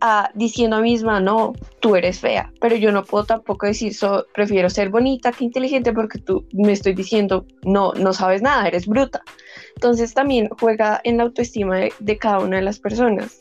ah, 0.00 0.30
diciendo 0.34 0.76
a 0.76 0.80
mí 0.80 0.92
misma, 0.92 1.20
no, 1.20 1.52
tú 1.80 1.96
eres 1.96 2.20
fea, 2.20 2.52
pero 2.60 2.76
yo 2.76 2.92
no 2.92 3.04
puedo 3.04 3.24
tampoco 3.24 3.66
decir, 3.66 3.94
prefiero 4.34 4.68
ser 4.70 4.90
bonita 4.90 5.32
que 5.32 5.44
inteligente 5.44 5.92
porque 5.92 6.18
tú 6.18 6.44
me 6.52 6.72
estoy 6.72 6.94
diciendo, 6.94 7.46
no, 7.62 7.92
no 7.94 8.12
sabes 8.12 8.42
nada, 8.42 8.66
eres 8.66 8.86
bruta. 8.86 9.22
Entonces 9.76 10.12
también 10.14 10.48
juega 10.60 11.00
en 11.04 11.18
la 11.18 11.24
autoestima 11.24 11.78
de, 11.98 12.18
cada 12.18 12.40
una 12.40 12.56
de 12.56 12.62
las 12.62 12.78
personas. 12.78 13.38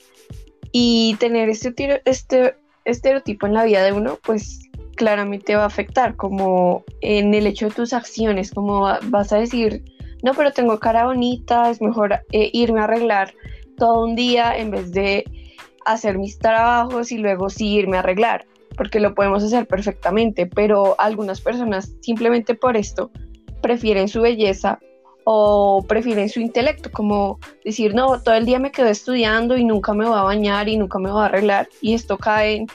Y 0.72 1.16
tener 1.20 1.50
este, 1.50 2.02
este 2.06 2.56
estereotipo 2.86 3.48
en 3.48 3.54
la 3.54 3.64
vida 3.64 3.84
de 3.84 3.94
uno, 3.94 4.20
pues 4.24 4.67
claramente 4.98 5.56
va 5.56 5.64
a 5.64 5.68
afectar, 5.68 6.18
como 6.18 6.84
en 7.00 7.34
el 7.34 7.48
hecho 7.48 7.70
de 7.70 7.76
tus 7.76 7.94
acciones, 7.94 8.52
como 8.52 8.82
vas 9.04 9.32
a 9.32 9.38
decir, 9.38 9.86
no, 10.24 10.34
pero 10.34 10.52
tengo 10.52 10.78
cara 10.80 11.06
bonita, 11.06 11.70
es 11.70 11.82
mejor 11.82 12.20
eh, 12.34 12.50
irme 12.52 12.82
a 12.82 12.84
arreglar 12.84 13.34
todo 13.78 14.04
un 14.04 14.16
día 14.16 14.58
en 14.58 14.72
vez 14.72 14.92
de 14.92 15.24
hacer 15.86 16.18
mis 16.18 16.38
trabajos 16.38 17.12
y 17.14 17.18
luego 17.18 17.50
sí 17.50 17.76
irme 17.76 17.96
a 17.96 18.02
arreglar, 18.02 18.46
porque 18.76 19.00
lo 19.00 19.16
podemos 19.16 19.44
hacer 19.44 19.68
perfectamente, 19.68 20.48
pero 20.48 21.00
algunas 21.00 21.40
personas 21.40 21.94
simplemente 22.02 22.56
por 22.56 22.76
esto 22.76 23.10
prefieren 23.62 24.10
su 24.10 24.22
belleza 24.22 24.80
o 25.24 25.86
prefieren 25.88 26.30
su 26.30 26.40
intelecto, 26.40 26.90
como 26.92 27.40
decir, 27.64 27.94
no, 27.94 28.22
todo 28.22 28.36
el 28.36 28.46
día 28.46 28.60
me 28.60 28.72
quedo 28.72 28.88
estudiando 28.88 29.58
y 29.58 29.64
nunca 29.64 29.94
me 29.94 30.06
voy 30.06 30.18
a 30.18 30.24
bañar 30.24 30.68
y 30.70 30.78
nunca 30.78 31.00
me 31.00 31.12
voy 31.12 31.22
a 31.22 31.26
arreglar, 31.26 31.70
y 31.82 31.94
esto 31.94 32.18
cae 32.18 32.56
en 32.56 32.68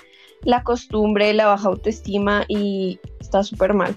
la 0.44 0.62
costumbre, 0.62 1.32
la 1.32 1.46
baja 1.46 1.68
autoestima 1.68 2.44
y 2.49 2.99
está 3.20 3.42
súper 3.42 3.75
mal. 3.75 3.96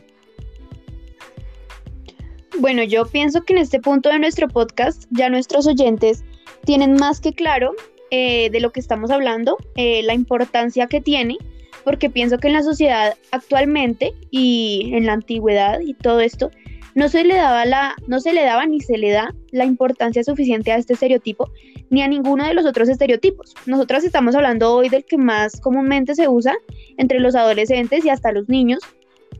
Bueno, 2.59 2.83
yo 2.83 3.05
pienso 3.05 3.41
que 3.41 3.53
en 3.53 3.59
este 3.59 3.79
punto 3.79 4.09
de 4.09 4.19
nuestro 4.19 4.47
podcast 4.47 5.05
ya 5.11 5.29
nuestros 5.29 5.67
oyentes 5.67 6.23
tienen 6.63 6.93
más 6.93 7.19
que 7.19 7.33
claro 7.33 7.73
eh, 8.11 8.49
de 8.49 8.59
lo 8.59 8.71
que 8.71 8.79
estamos 8.79 9.11
hablando, 9.11 9.57
eh, 9.75 10.03
la 10.03 10.13
importancia 10.13 10.87
que 10.87 11.01
tiene, 11.01 11.37
porque 11.83 12.09
pienso 12.09 12.37
que 12.37 12.47
en 12.47 12.53
la 12.53 12.63
sociedad 12.63 13.15
actualmente 13.31 14.13
y 14.31 14.91
en 14.93 15.05
la 15.05 15.13
antigüedad 15.13 15.79
y 15.81 15.93
todo 15.95 16.21
esto, 16.21 16.49
no 16.95 17.09
se 17.09 17.25
le 17.25 17.35
daba 17.35 17.65
la, 17.65 17.95
no 18.07 18.21
se 18.21 18.33
le 18.33 18.43
daba 18.43 18.65
ni 18.65 18.79
se 18.79 18.97
le 18.97 19.11
da 19.11 19.35
la 19.51 19.65
importancia 19.65 20.23
suficiente 20.23 20.71
a 20.71 20.77
este 20.77 20.93
estereotipo 20.93 21.51
ni 21.89 22.01
a 22.01 22.07
ninguno 22.07 22.47
de 22.47 22.53
los 22.53 22.65
otros 22.65 22.89
estereotipos. 22.89 23.53
Nosotras 23.65 24.03
estamos 24.05 24.33
hablando 24.33 24.73
hoy 24.73 24.89
del 24.89 25.03
que 25.03 25.17
más 25.17 25.59
comúnmente 25.59 26.15
se 26.15 26.29
usa 26.29 26.55
entre 26.97 27.19
los 27.19 27.35
adolescentes 27.35 28.03
y 28.05 28.09
hasta 28.09 28.31
los 28.31 28.47
niños, 28.47 28.79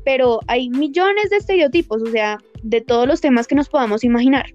pero 0.04 0.42
hay 0.48 0.70
millones 0.70 1.30
de 1.30 1.38
estereotipos, 1.38 2.02
o 2.04 2.08
sea, 2.08 2.38
de 2.62 2.82
todos 2.82 3.08
los 3.08 3.22
temas 3.22 3.48
que 3.48 3.56
nos 3.56 3.70
podamos 3.70 4.04
imaginar. 4.04 4.46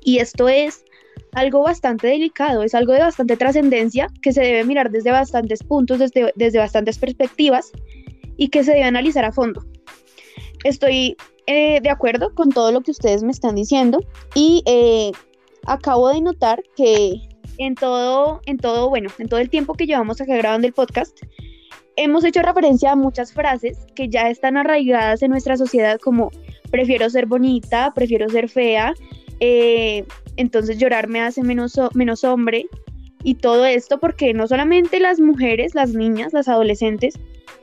Y 0.00 0.18
esto 0.18 0.48
es 0.48 0.84
algo 1.32 1.62
bastante 1.62 2.06
delicado, 2.06 2.62
es 2.62 2.74
algo 2.74 2.92
de 2.92 3.00
bastante 3.00 3.36
trascendencia 3.36 4.06
que 4.22 4.32
se 4.32 4.42
debe 4.42 4.64
mirar 4.64 4.90
desde 4.92 5.10
bastantes 5.10 5.64
puntos, 5.64 5.98
desde, 5.98 6.32
desde 6.36 6.58
bastantes 6.58 6.98
perspectivas 6.98 7.72
y 8.36 8.48
que 8.48 8.62
se 8.62 8.72
debe 8.72 8.84
analizar 8.84 9.24
a 9.24 9.32
fondo. 9.32 9.64
Estoy 10.64 11.16
eh, 11.46 11.80
de 11.80 11.90
acuerdo 11.90 12.34
con 12.34 12.50
todo 12.50 12.72
lo 12.72 12.80
que 12.80 12.90
ustedes 12.90 13.22
me 13.22 13.32
están 13.32 13.54
diciendo. 13.54 14.00
Y 14.34 14.62
eh, 14.66 15.12
acabo 15.66 16.08
de 16.08 16.20
notar 16.20 16.62
que 16.76 17.20
en 17.58 17.74
todo, 17.74 18.40
en 18.46 18.58
todo, 18.58 18.88
bueno, 18.88 19.10
en 19.18 19.28
todo 19.28 19.40
el 19.40 19.50
tiempo 19.50 19.74
que 19.74 19.86
llevamos 19.86 20.20
acá 20.20 20.36
grabando 20.36 20.66
el 20.66 20.72
podcast, 20.72 21.18
hemos 21.96 22.24
hecho 22.24 22.42
referencia 22.42 22.92
a 22.92 22.96
muchas 22.96 23.32
frases 23.32 23.78
que 23.94 24.08
ya 24.08 24.30
están 24.30 24.56
arraigadas 24.56 25.22
en 25.22 25.30
nuestra 25.30 25.56
sociedad 25.56 25.98
como 25.98 26.30
prefiero 26.70 27.10
ser 27.10 27.26
bonita, 27.26 27.92
prefiero 27.94 28.28
ser 28.30 28.48
fea, 28.48 28.94
eh, 29.40 30.04
entonces 30.36 30.78
llorar 30.78 31.08
me 31.08 31.20
hace 31.20 31.42
menos, 31.42 31.78
menos 31.94 32.24
hombre 32.24 32.66
y 33.22 33.34
todo 33.34 33.66
esto 33.66 33.98
porque 33.98 34.32
no 34.34 34.48
solamente 34.48 34.98
las 35.00 35.20
mujeres, 35.20 35.74
las 35.74 35.92
niñas, 35.92 36.32
las 36.32 36.48
adolescentes 36.48 37.18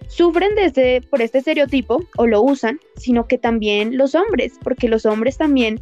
sufren 0.09 0.57
este, 0.57 1.01
por 1.01 1.21
este 1.21 1.37
estereotipo 1.37 2.03
o 2.17 2.27
lo 2.27 2.41
usan, 2.41 2.79
sino 2.95 3.27
que 3.27 3.37
también 3.37 3.95
los 3.95 4.15
hombres, 4.15 4.53
porque 4.61 4.89
los 4.89 5.05
hombres 5.05 5.37
también 5.37 5.79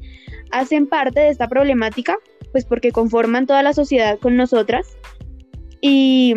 hacen 0.52 0.86
parte 0.86 1.22
de 1.22 1.30
esta 1.30 1.48
problemática, 1.48 2.18
pues 2.52 2.66
porque 2.66 2.92
conforman 2.92 3.48
toda 3.48 3.64
la 3.64 3.74
sociedad 3.74 4.20
con 4.20 4.36
nosotras. 4.36 4.98
Y, 5.80 6.36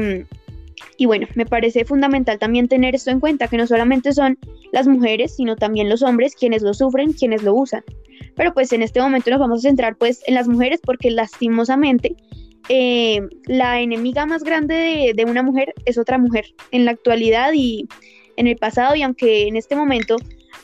y 0.96 1.06
bueno, 1.06 1.26
me 1.34 1.46
parece 1.46 1.84
fundamental 1.84 2.38
también 2.38 2.68
tener 2.68 2.94
esto 2.94 3.10
en 3.10 3.20
cuenta, 3.20 3.48
que 3.48 3.56
no 3.56 3.66
solamente 3.66 4.12
son 4.12 4.38
las 4.72 4.86
mujeres, 4.86 5.34
sino 5.34 5.56
también 5.56 5.88
los 5.88 6.02
hombres 6.02 6.36
quienes 6.36 6.62
lo 6.62 6.72
sufren, 6.74 7.12
quienes 7.12 7.42
lo 7.42 7.54
usan. 7.54 7.82
Pero 8.36 8.54
pues 8.54 8.72
en 8.72 8.82
este 8.82 9.00
momento 9.00 9.30
nos 9.30 9.40
vamos 9.40 9.58
a 9.58 9.68
centrar 9.68 9.96
pues 9.96 10.22
en 10.26 10.34
las 10.34 10.46
mujeres 10.46 10.80
porque 10.82 11.10
lastimosamente 11.10 12.14
eh, 12.68 13.20
la 13.46 13.80
enemiga 13.80 14.26
más 14.26 14.44
grande 14.44 15.12
de, 15.14 15.24
una 15.24 15.42
mujer 15.42 15.74
es 15.86 15.98
otra 15.98 16.18
mujer 16.18 16.44
en 16.70 16.84
la 16.84 16.92
actualidad 16.92 17.52
y 17.54 17.88
en 18.36 18.46
el 18.46 18.56
pasado 18.56 18.94
y 18.94 19.02
aunque 19.02 19.48
en 19.48 19.56
este 19.56 19.74
momento 19.76 20.16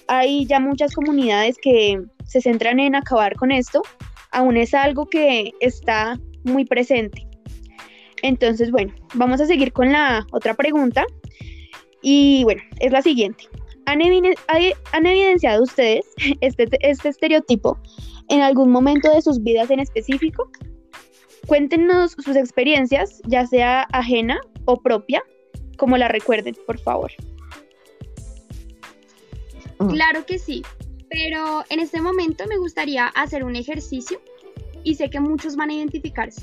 hay 0.08 0.46
ya 0.46 0.60
muchas 0.60 0.94
comunidades 0.94 1.56
que 1.60 2.00
se 2.24 2.40
centran 2.40 2.80
en 2.80 2.94
acabar 2.94 3.34
con 3.36 3.50
esto, 3.50 3.82
aún 4.30 4.56
es 4.56 4.74
algo 4.74 5.06
que 5.06 5.52
está 5.60 6.18
muy 6.44 6.64
presente. 6.64 7.26
Entonces, 8.22 8.70
bueno, 8.70 8.94
vamos 9.14 9.40
a 9.40 9.46
seguir 9.46 9.72
con 9.72 9.92
la 9.92 10.26
otra 10.32 10.54
pregunta. 10.54 11.04
Y 12.02 12.44
bueno, 12.44 12.62
es 12.80 12.92
la 12.92 13.02
siguiente. 13.02 13.44
¿Han, 13.86 14.00
han 14.00 15.06
evidenciado 15.06 15.62
ustedes 15.62 16.04
este, 16.40 16.68
este 16.80 17.08
estereotipo 17.08 17.78
en 18.28 18.42
algún 18.42 18.70
momento 18.70 19.12
de 19.12 19.22
sus 19.22 19.42
vidas 19.42 19.70
en 19.70 19.80
específico? 19.80 20.50
Cuéntenos 21.46 22.12
sus 22.12 22.36
experiencias, 22.36 23.20
ya 23.26 23.46
sea 23.46 23.82
ajena 23.92 24.40
o 24.64 24.82
propia, 24.82 25.22
como 25.76 25.96
la 25.96 26.08
recuerden, 26.08 26.56
por 26.66 26.78
favor. 26.78 27.12
Mm. 29.78 29.88
Claro 29.88 30.26
que 30.26 30.38
sí, 30.38 30.62
pero 31.08 31.64
en 31.70 31.80
este 31.80 32.00
momento 32.00 32.44
me 32.48 32.56
gustaría 32.56 33.06
hacer 33.08 33.44
un 33.44 33.56
ejercicio 33.56 34.20
y 34.82 34.94
sé 34.94 35.08
que 35.10 35.20
muchos 35.20 35.56
van 35.56 35.70
a 35.70 35.74
identificarse. 35.74 36.42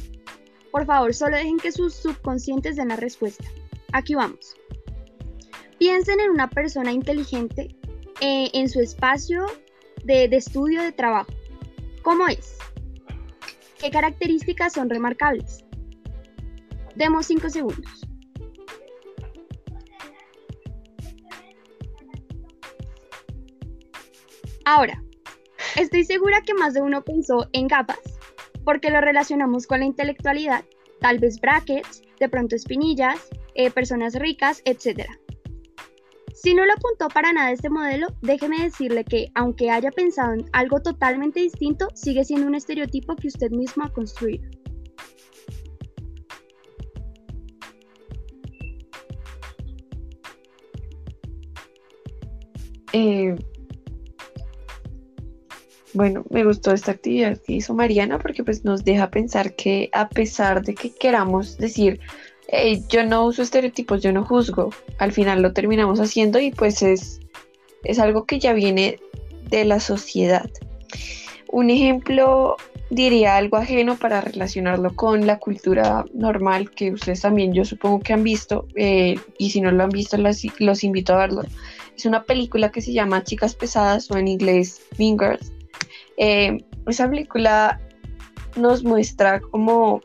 Por 0.72 0.86
favor, 0.86 1.13
solo 1.13 1.38
dejen 1.38 1.57
que 1.57 1.72
sus 1.72 1.93
subconscientes 1.93 2.77
den 2.77 2.88
la 2.88 2.95
respuesta. 2.95 3.45
Aquí 3.91 4.15
vamos. 4.15 4.55
Piensen 5.77 6.19
en 6.19 6.31
una 6.31 6.50
persona 6.50 6.91
inteligente 6.91 7.75
eh, 8.22 8.50
en 8.53 8.69
su 8.69 8.79
espacio 8.79 9.45
de, 10.03 10.27
de 10.27 10.38
estudio 10.38 10.81
de 10.81 10.91
trabajo. 10.91 11.31
¿Cómo 12.01 12.27
es? 12.27 12.57
¿Qué 13.83 13.91
características 13.91 14.71
son 14.71 14.89
remarcables? 14.89 15.65
Demos 16.95 17.25
5 17.25 17.49
segundos. 17.49 18.07
Ahora, 24.63 25.03
estoy 25.75 26.05
segura 26.05 26.39
que 26.43 26.53
más 26.53 26.73
de 26.73 26.81
uno 26.81 27.03
pensó 27.03 27.49
en 27.51 27.67
gafas 27.67 27.99
porque 28.63 28.89
lo 28.89 29.01
relacionamos 29.01 29.67
con 29.67 29.81
la 29.81 29.85
intelectualidad, 29.85 30.63
tal 31.01 31.19
vez 31.19 31.41
brackets, 31.41 32.03
de 32.21 32.29
pronto 32.29 32.55
espinillas, 32.55 33.27
eh, 33.53 33.69
personas 33.69 34.15
ricas, 34.15 34.61
etc. 34.63 35.09
Si 36.43 36.53
no 36.53 36.65
lo 36.65 36.73
apuntó 36.73 37.07
para 37.07 37.31
nada 37.31 37.51
este 37.53 37.69
modelo, 37.69 38.07
déjeme 38.21 38.62
decirle 38.62 39.05
que, 39.05 39.31
aunque 39.33 39.71
haya 39.71 39.91
pensado 39.91 40.33
en 40.33 40.43
algo 40.51 40.81
totalmente 40.81 41.39
distinto, 41.39 41.88
sigue 41.93 42.25
siendo 42.25 42.47
un 42.47 42.55
estereotipo 42.55 43.15
que 43.15 43.29
usted 43.29 43.50
mismo 43.51 43.85
ha 43.85 43.93
construido. 43.93 44.43
Eh, 52.91 53.35
bueno, 55.93 56.25
me 56.29 56.43
gustó 56.43 56.73
esta 56.73 56.91
actividad 56.91 57.38
que 57.38 57.53
hizo 57.53 57.73
Mariana 57.73 58.19
porque 58.19 58.43
pues 58.43 58.65
nos 58.65 58.83
deja 58.83 59.09
pensar 59.09 59.55
que 59.55 59.89
a 59.93 60.09
pesar 60.09 60.62
de 60.62 60.75
que 60.75 60.93
queramos 60.93 61.57
decir 61.57 62.01
yo 62.89 63.03
no 63.03 63.25
uso 63.25 63.41
estereotipos, 63.41 64.01
yo 64.01 64.12
no 64.12 64.23
juzgo. 64.23 64.69
Al 64.97 65.12
final 65.12 65.41
lo 65.41 65.53
terminamos 65.53 66.00
haciendo 66.00 66.39
y 66.39 66.51
pues 66.51 66.81
es, 66.81 67.19
es 67.83 68.00
algo 68.00 68.25
que 68.25 68.39
ya 68.39 68.53
viene 68.53 69.00
de 69.50 69.65
la 69.65 69.79
sociedad. 69.79 70.50
Un 71.47 71.69
ejemplo 71.69 72.57
diría 72.89 73.38
algo 73.38 73.57
ajeno 73.57 73.97
para 73.97 74.21
relacionarlo 74.21 74.95
con 74.95 75.25
la 75.25 75.39
cultura 75.39 76.05
normal 76.13 76.69
que 76.71 76.91
ustedes 76.91 77.21
también 77.21 77.53
yo 77.53 77.65
supongo 77.65 78.00
que 78.00 78.13
han 78.13 78.23
visto 78.23 78.67
eh, 78.75 79.15
y 79.38 79.50
si 79.50 79.62
no 79.62 79.71
lo 79.71 79.83
han 79.83 79.89
visto 79.89 80.17
los, 80.17 80.83
invito 80.83 81.13
a 81.13 81.17
verlo. 81.17 81.43
Es 81.95 82.05
una 82.05 82.23
película 82.23 82.71
que 82.71 82.81
se 82.81 82.93
llama 82.93 83.23
Chicas 83.23 83.55
Pesadas 83.55 84.09
o 84.12 84.17
en 84.17 84.27
inglés 84.27 84.81
Mean 84.97 85.17
Girls. 85.17 85.51
Eh, 86.17 86.63
esa 86.88 87.09
película 87.09 87.79
nos 88.55 88.83
muestra 88.83 89.39
como 89.39 90.01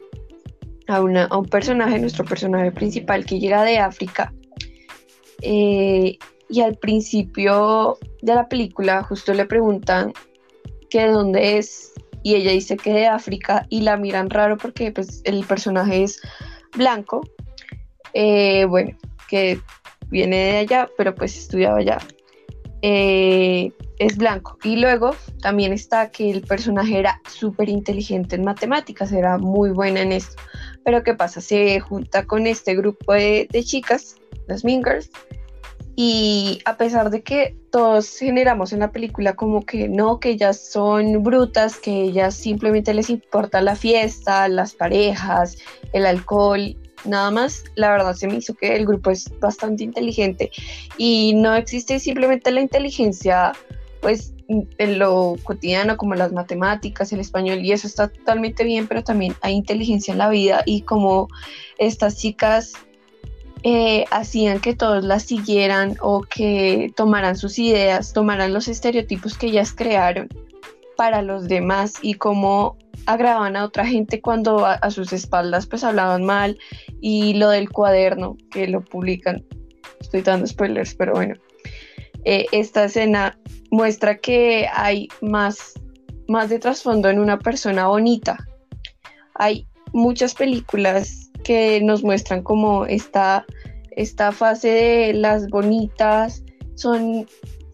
a, 0.88 1.00
un 1.00 1.44
personaje, 1.46 1.98
nuestro 1.98 2.24
personaje 2.24 2.72
principal 2.72 3.24
que 3.24 3.38
llega 3.38 3.62
de 3.62 3.78
África. 3.78 4.32
Eh, 5.42 6.18
y 6.50 6.60
al 6.62 6.76
principio 6.76 7.98
de 8.22 8.34
la 8.34 8.48
película 8.48 9.02
justo 9.04 9.34
le 9.34 9.44
preguntan 9.44 10.12
que 10.90 11.02
de 11.02 11.08
dónde 11.10 11.58
es 11.58 11.92
y 12.22 12.34
ella 12.34 12.50
dice 12.50 12.76
que 12.76 12.92
de 12.92 13.06
África 13.06 13.66
y 13.68 13.82
la 13.82 13.96
miran 13.96 14.30
raro 14.30 14.56
porque 14.56 14.90
pues, 14.90 15.20
el 15.24 15.44
personaje 15.44 16.02
es 16.02 16.20
blanco. 16.76 17.20
Eh, 18.14 18.64
bueno, 18.64 18.96
que 19.28 19.60
viene 20.08 20.36
de 20.36 20.56
allá, 20.58 20.88
pero 20.96 21.14
pues 21.14 21.36
estudiaba 21.36 21.78
allá. 21.78 21.98
eh, 22.82 23.72
es 23.98 24.16
blanco. 24.16 24.58
Y 24.62 24.76
luego 24.76 25.14
también 25.42 25.72
está 25.72 26.10
que 26.10 26.30
el 26.30 26.42
personaje 26.42 26.98
era 26.98 27.20
súper 27.28 27.68
inteligente 27.68 28.36
en 28.36 28.44
matemáticas, 28.44 29.12
era 29.12 29.38
muy 29.38 29.70
buena 29.70 30.00
en 30.00 30.12
esto. 30.12 30.40
Pero 30.88 31.02
¿qué 31.02 31.12
pasa? 31.12 31.42
Se 31.42 31.80
junta 31.80 32.24
con 32.24 32.46
este 32.46 32.74
grupo 32.74 33.12
de, 33.12 33.46
chicas, 33.62 34.16
las 34.46 34.64
Mingers, 34.64 35.10
y 35.96 36.60
a 36.64 36.78
pesar 36.78 37.10
de 37.10 37.20
que 37.20 37.58
todos 37.70 38.16
generamos 38.16 38.72
en 38.72 38.78
la 38.78 38.90
película 38.90 39.36
como 39.36 39.66
que 39.66 39.86
no, 39.86 40.18
que 40.18 40.30
ellas 40.30 40.70
son 40.72 41.22
brutas, 41.22 41.76
que 41.76 42.04
ellas 42.04 42.36
simplemente 42.36 42.94
les 42.94 43.10
importa 43.10 43.60
la 43.60 43.76
fiesta, 43.76 44.48
las 44.48 44.72
parejas, 44.72 45.58
el 45.92 46.06
alcohol, 46.06 46.74
nada 47.04 47.30
más, 47.30 47.64
la 47.74 47.90
verdad 47.90 48.14
se 48.14 48.26
me 48.26 48.36
hizo 48.36 48.54
que 48.54 48.74
el 48.74 48.86
grupo 48.86 49.10
es 49.10 49.30
bastante 49.40 49.84
inteligente 49.84 50.50
y 50.96 51.34
no 51.34 51.54
existe 51.54 52.00
simplemente 52.00 52.50
la 52.50 52.62
inteligencia 52.62 53.52
pues 54.00 54.34
en 54.48 54.98
lo 54.98 55.36
cotidiano 55.42 55.96
como 55.96 56.14
las 56.14 56.32
matemáticas, 56.32 57.12
el 57.12 57.20
español 57.20 57.58
y 57.60 57.72
eso 57.72 57.86
está 57.86 58.08
totalmente 58.08 58.64
bien, 58.64 58.86
pero 58.86 59.04
también 59.04 59.34
hay 59.42 59.54
inteligencia 59.54 60.12
en 60.12 60.18
la 60.18 60.30
vida 60.30 60.62
y 60.64 60.82
como 60.82 61.28
estas 61.76 62.16
chicas 62.16 62.72
eh, 63.62 64.04
hacían 64.10 64.60
que 64.60 64.74
todos 64.74 65.04
las 65.04 65.24
siguieran 65.24 65.96
o 66.00 66.22
que 66.22 66.92
tomaran 66.96 67.36
sus 67.36 67.58
ideas, 67.58 68.12
tomaran 68.12 68.54
los 68.54 68.68
estereotipos 68.68 69.36
que 69.36 69.48
ellas 69.48 69.72
crearon 69.74 70.28
para 70.96 71.22
los 71.22 71.48
demás 71.48 71.94
y 72.00 72.14
cómo 72.14 72.76
agravaban 73.06 73.56
a 73.56 73.64
otra 73.64 73.86
gente 73.86 74.20
cuando 74.20 74.64
a, 74.66 74.90
sus 74.90 75.12
espaldas 75.12 75.66
pues 75.66 75.84
hablaban 75.84 76.24
mal 76.24 76.58
y 77.00 77.34
lo 77.34 77.50
del 77.50 77.70
cuaderno 77.70 78.36
que 78.50 78.68
lo 78.68 78.82
publican, 78.82 79.44
estoy 80.00 80.22
dando 80.22 80.46
spoilers, 80.46 80.94
pero 80.94 81.14
bueno, 81.14 81.34
eh, 82.30 82.44
esta 82.52 82.84
escena 82.84 83.38
muestra 83.70 84.18
que 84.18 84.68
hay 84.70 85.08
más, 85.22 85.72
más 86.28 86.50
de 86.50 86.58
trasfondo 86.58 87.08
en 87.08 87.20
una 87.20 87.38
persona 87.38 87.88
bonita. 87.88 88.36
Hay 89.34 89.66
muchas 89.94 90.34
películas 90.34 91.30
que 91.42 91.80
nos 91.80 92.04
muestran 92.04 92.42
como 92.42 92.84
esta, 92.84 93.46
esta 93.92 94.30
fase 94.30 94.68
de 94.68 95.14
las 95.14 95.48
bonitas 95.48 96.44
son 96.74 97.26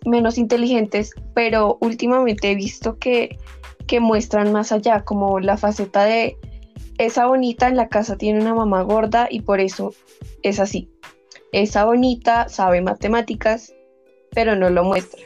menos 0.06 0.38
inteligentes, 0.38 1.11
pero 1.34 1.76
últimamente 1.80 2.52
he 2.52 2.54
visto 2.54 2.96
que, 2.96 3.37
que 3.88 3.99
muestran 3.99 4.52
más 4.52 4.70
allá, 4.70 5.04
como 5.04 5.40
la 5.40 5.56
faceta 5.56 6.04
de 6.04 6.37
esa 6.99 7.26
bonita 7.26 7.66
en 7.66 7.76
la 7.76 7.88
casa 7.88 8.16
tiene 8.16 8.40
una 8.40 8.54
mamá 8.54 8.82
gorda 8.82 9.26
y 9.28 9.40
por 9.40 9.58
eso 9.58 9.94
es 10.44 10.61
así. 10.61 10.88
Esa 11.50 11.87
bonita 11.87 12.49
sabe 12.49 12.82
matemáticas, 12.82 13.75
pero 14.35 14.57
no 14.57 14.71
lo 14.71 14.85
muestra. 14.85 15.23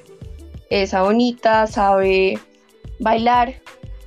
Esa 0.71 1.03
bonita 1.03 1.67
sabe 1.67 2.39
bailar, 2.99 3.55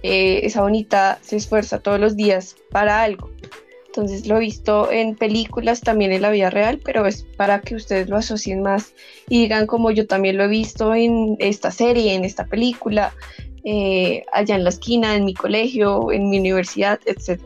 eh, 0.03 0.41
esa 0.43 0.61
bonita 0.61 1.19
se 1.21 1.37
esfuerza 1.37 1.79
todos 1.79 1.99
los 1.99 2.15
días 2.15 2.55
para 2.71 3.03
algo. 3.03 3.31
Entonces 3.87 4.25
lo 4.25 4.37
he 4.37 4.39
visto 4.39 4.89
en 4.89 5.15
películas, 5.15 5.81
también 5.81 6.13
en 6.13 6.21
la 6.21 6.31
vida 6.31 6.49
real, 6.49 6.79
pero 6.81 7.05
es 7.05 7.23
para 7.35 7.59
que 7.59 7.75
ustedes 7.75 8.07
lo 8.07 8.15
asocien 8.15 8.61
más 8.61 8.93
y 9.27 9.41
digan 9.41 9.67
como 9.67 9.91
yo 9.91 10.07
también 10.07 10.37
lo 10.37 10.45
he 10.45 10.47
visto 10.47 10.95
en 10.95 11.35
esta 11.39 11.71
serie, 11.71 12.13
en 12.13 12.23
esta 12.23 12.45
película, 12.45 13.13
eh, 13.65 14.23
allá 14.31 14.55
en 14.55 14.63
la 14.63 14.69
esquina, 14.69 15.15
en 15.17 15.25
mi 15.25 15.33
colegio, 15.33 16.11
en 16.13 16.29
mi 16.29 16.39
universidad, 16.39 17.01
etc. 17.05 17.41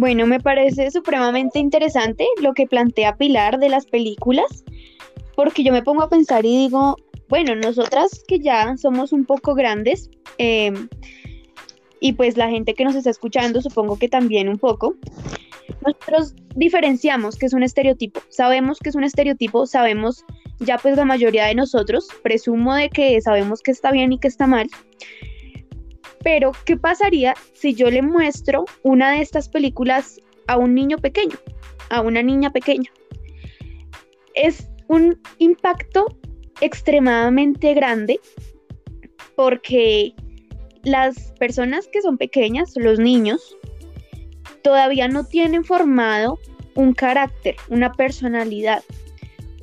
Bueno, 0.00 0.26
me 0.26 0.40
parece 0.40 0.90
supremamente 0.90 1.58
interesante 1.58 2.26
lo 2.40 2.54
que 2.54 2.66
plantea 2.66 3.16
Pilar 3.16 3.58
de 3.58 3.68
las 3.68 3.84
películas, 3.84 4.64
porque 5.36 5.62
yo 5.62 5.74
me 5.74 5.82
pongo 5.82 6.02
a 6.02 6.08
pensar 6.08 6.46
y 6.46 6.56
digo, 6.56 6.96
bueno, 7.28 7.54
nosotras 7.54 8.24
que 8.26 8.38
ya 8.38 8.78
somos 8.78 9.12
un 9.12 9.26
poco 9.26 9.54
grandes, 9.54 10.08
em, 10.38 10.88
y 12.00 12.14
pues 12.14 12.38
la 12.38 12.48
gente 12.48 12.72
que 12.72 12.82
nos 12.82 12.94
está 12.94 13.10
escuchando, 13.10 13.60
supongo 13.60 13.98
que 13.98 14.08
también 14.08 14.48
un 14.48 14.56
poco, 14.56 14.96
nosotros 15.84 16.34
diferenciamos 16.56 17.36
que 17.36 17.44
es 17.44 17.52
un 17.52 17.62
estereotipo, 17.62 18.22
sabemos 18.30 18.78
que 18.78 18.88
es 18.88 18.94
un 18.94 19.04
estereotipo, 19.04 19.66
sabemos 19.66 20.24
ya 20.60 20.78
pues 20.78 20.96
la 20.96 21.04
mayoría 21.04 21.44
de 21.44 21.54
nosotros, 21.54 22.08
presumo 22.22 22.74
de 22.74 22.88
que 22.88 23.20
sabemos 23.20 23.60
que 23.60 23.72
está 23.72 23.92
bien 23.92 24.14
y 24.14 24.18
que 24.18 24.28
está 24.28 24.46
mal, 24.46 24.70
pero 26.22 26.52
¿qué 26.64 26.76
pasaría 26.76 27.34
si 27.54 27.74
yo 27.74 27.90
le 27.90 28.02
muestro 28.02 28.64
una 28.82 29.12
de 29.12 29.22
estas 29.22 29.48
películas 29.48 30.20
a 30.46 30.56
un 30.56 30.74
niño 30.74 30.98
pequeño, 30.98 31.36
a 31.88 32.00
una 32.02 32.22
niña 32.22 32.50
pequeña? 32.50 32.90
Es 34.34 34.68
un 34.88 35.20
impacto 35.38 36.06
extremadamente 36.60 37.74
grande 37.74 38.20
porque 39.34 40.14
las 40.82 41.32
personas 41.38 41.88
que 41.88 42.02
son 42.02 42.18
pequeñas, 42.18 42.72
los 42.76 42.98
niños, 42.98 43.56
todavía 44.62 45.08
no 45.08 45.24
tienen 45.24 45.64
formado 45.64 46.38
un 46.74 46.92
carácter, 46.92 47.56
una 47.68 47.92
personalidad, 47.92 48.82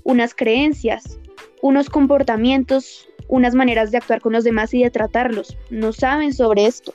unas 0.03 0.33
creencias, 0.33 1.19
unos 1.61 1.89
comportamientos, 1.89 3.07
unas 3.27 3.55
maneras 3.55 3.91
de 3.91 3.97
actuar 3.97 4.21
con 4.21 4.33
los 4.33 4.43
demás 4.43 4.73
y 4.73 4.83
de 4.83 4.91
tratarlos. 4.91 5.57
No 5.69 5.93
saben 5.93 6.33
sobre 6.33 6.65
esto. 6.65 6.93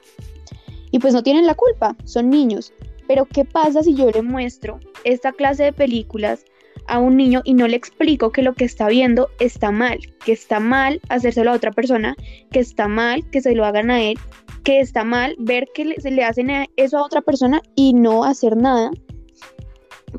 Y 0.90 0.98
pues 0.98 1.14
no 1.14 1.22
tienen 1.22 1.46
la 1.46 1.54
culpa, 1.54 1.96
son 2.04 2.30
niños. 2.30 2.72
Pero 3.08 3.26
¿qué 3.26 3.44
pasa 3.44 3.82
si 3.82 3.94
yo 3.94 4.10
le 4.10 4.22
muestro 4.22 4.78
esta 5.04 5.32
clase 5.32 5.64
de 5.64 5.72
películas 5.72 6.44
a 6.86 6.98
un 6.98 7.16
niño 7.16 7.42
y 7.44 7.54
no 7.54 7.68
le 7.68 7.76
explico 7.76 8.32
que 8.32 8.42
lo 8.42 8.54
que 8.54 8.64
está 8.64 8.88
viendo 8.88 9.30
está 9.38 9.70
mal, 9.70 9.98
que 10.24 10.32
está 10.32 10.60
mal 10.60 11.00
hacérselo 11.08 11.50
a 11.50 11.54
otra 11.54 11.70
persona, 11.70 12.16
que 12.50 12.60
está 12.60 12.88
mal 12.88 13.28
que 13.30 13.40
se 13.40 13.54
lo 13.54 13.64
hagan 13.64 13.90
a 13.90 14.02
él, 14.02 14.18
que 14.64 14.80
está 14.80 15.04
mal 15.04 15.36
ver 15.38 15.68
que 15.74 16.00
se 16.00 16.10
le 16.10 16.24
hacen 16.24 16.50
eso 16.76 16.98
a 16.98 17.04
otra 17.04 17.22
persona 17.22 17.62
y 17.76 17.94
no 17.94 18.24
hacer 18.24 18.56
nada, 18.56 18.90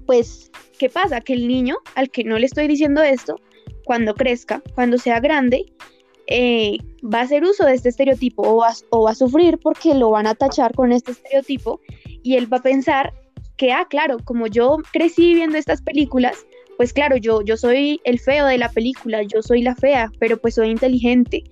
pues, 0.06 0.52
¿qué 0.80 0.90
pasa? 0.90 1.22
Que 1.22 1.34
el 1.34 1.48
niño 1.48 1.78
al 1.96 2.10
que 2.10 2.24
no 2.24 2.38
le 2.38 2.46
estoy 2.46 2.68
diciendo 2.68 3.02
esto, 3.02 3.40
cuando 3.86 4.16
crezca, 4.16 4.62
cuando 4.76 4.98
sea 4.98 5.20
grande, 5.20 5.66
eh, 6.28 6.78
va 7.04 7.20
a 7.20 7.24
hacer 7.24 7.44
uso 7.44 7.66
de 7.66 7.74
este 7.74 7.90
estereotipo 7.90 8.44
o 8.44 8.58
va, 8.58 8.74
o 8.90 9.04
va 9.04 9.12
a 9.12 9.16
sufrir 9.16 9.60
porque 9.60 9.94
lo 9.94 10.10
van 10.12 10.28
a 10.28 10.36
tachar 10.36 10.74
con 10.74 10.92
este 10.92 11.12
estereotipo 11.12 11.80
y 12.24 12.36
él 12.36 12.52
va 12.52 12.58
a 12.58 12.64
pensar 12.64 13.14
que, 13.58 13.72
ah, 13.72 13.86
claro, 13.90 14.18
como 14.24 14.48
yo 14.48 14.78
crecí 14.92 15.34
viendo 15.34 15.58
estas 15.58 15.82
películas, 15.82 16.46
pues 16.78 16.94
claro, 16.94 17.18
yo, 17.18 17.42
yo 17.44 17.58
soy 17.58 18.02
el 18.04 18.20
feo 18.20 18.46
de 18.46 18.58
la 18.58 18.70
película, 18.70 19.22
yo 19.24 19.42
soy 19.42 19.62
la 19.62 19.76
fea, 19.76 20.12
pero 20.20 20.38
pues 20.38 20.56
soy 20.56 20.70
inteligente. 20.70 21.44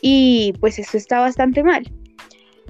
Y 0.00 0.54
pues 0.60 0.78
eso 0.78 0.96
está 0.96 1.20
bastante 1.20 1.62
mal. 1.62 1.90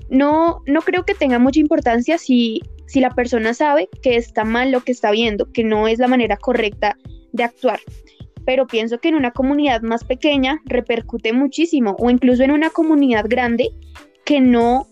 No, 0.09 0.63
no 0.67 0.81
creo 0.83 1.05
que 1.05 1.15
tenga 1.15 1.39
mucha 1.39 1.61
importancia 1.61 2.19
si, 2.19 2.63
si 2.87 3.01
la 3.01 3.11
persona 3.11 3.55
sabe 3.55 3.89
que 4.03 4.17
está 4.17 4.45
mal 4.45 4.73
lo 4.73 4.81
que 4.81 4.93
está 4.93 5.11
viendo, 5.11 5.51
que 5.53 5.63
no 5.63 5.87
es 5.87 5.99
la 5.99 6.09
manera 6.09 6.37
correcta 6.37 6.97
de 7.33 7.45
actuar. 7.45 7.81
Pero 8.45 8.67
pienso 8.67 8.99
que 8.99 9.09
en 9.09 9.15
una 9.15 9.33
comunidad 9.33 9.83
más 9.83 10.05
pequeña 10.05 10.61
repercute 10.65 11.33
muchísimo, 11.33 11.97
o 11.99 12.11
incluso 12.11 12.43
en 12.43 12.51
una 12.51 12.71
comunidad 12.71 13.27
grande 13.29 13.71
que 14.25 14.41
no 14.41 14.87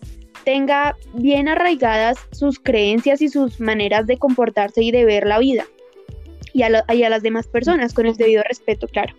tenga 0.44 0.96
bien 1.14 1.48
arraigadas 1.48 2.18
sus 2.32 2.58
creencias 2.58 3.20
y 3.20 3.28
sus 3.28 3.61
maneras 3.61 4.06
de 4.06 4.18
comportarse 4.18 4.82
y 4.82 4.90
de 4.90 5.04
ver 5.04 5.26
la 5.26 5.38
vida 5.38 5.66
y 6.52 6.62
a, 6.62 7.11
las 7.11 7.22
demás 7.22 7.46
personas, 7.46 7.92
con 7.92 8.06
el 8.06 8.16
debido 8.16 8.42
respeto, 8.42 8.88
claro. 8.88 9.14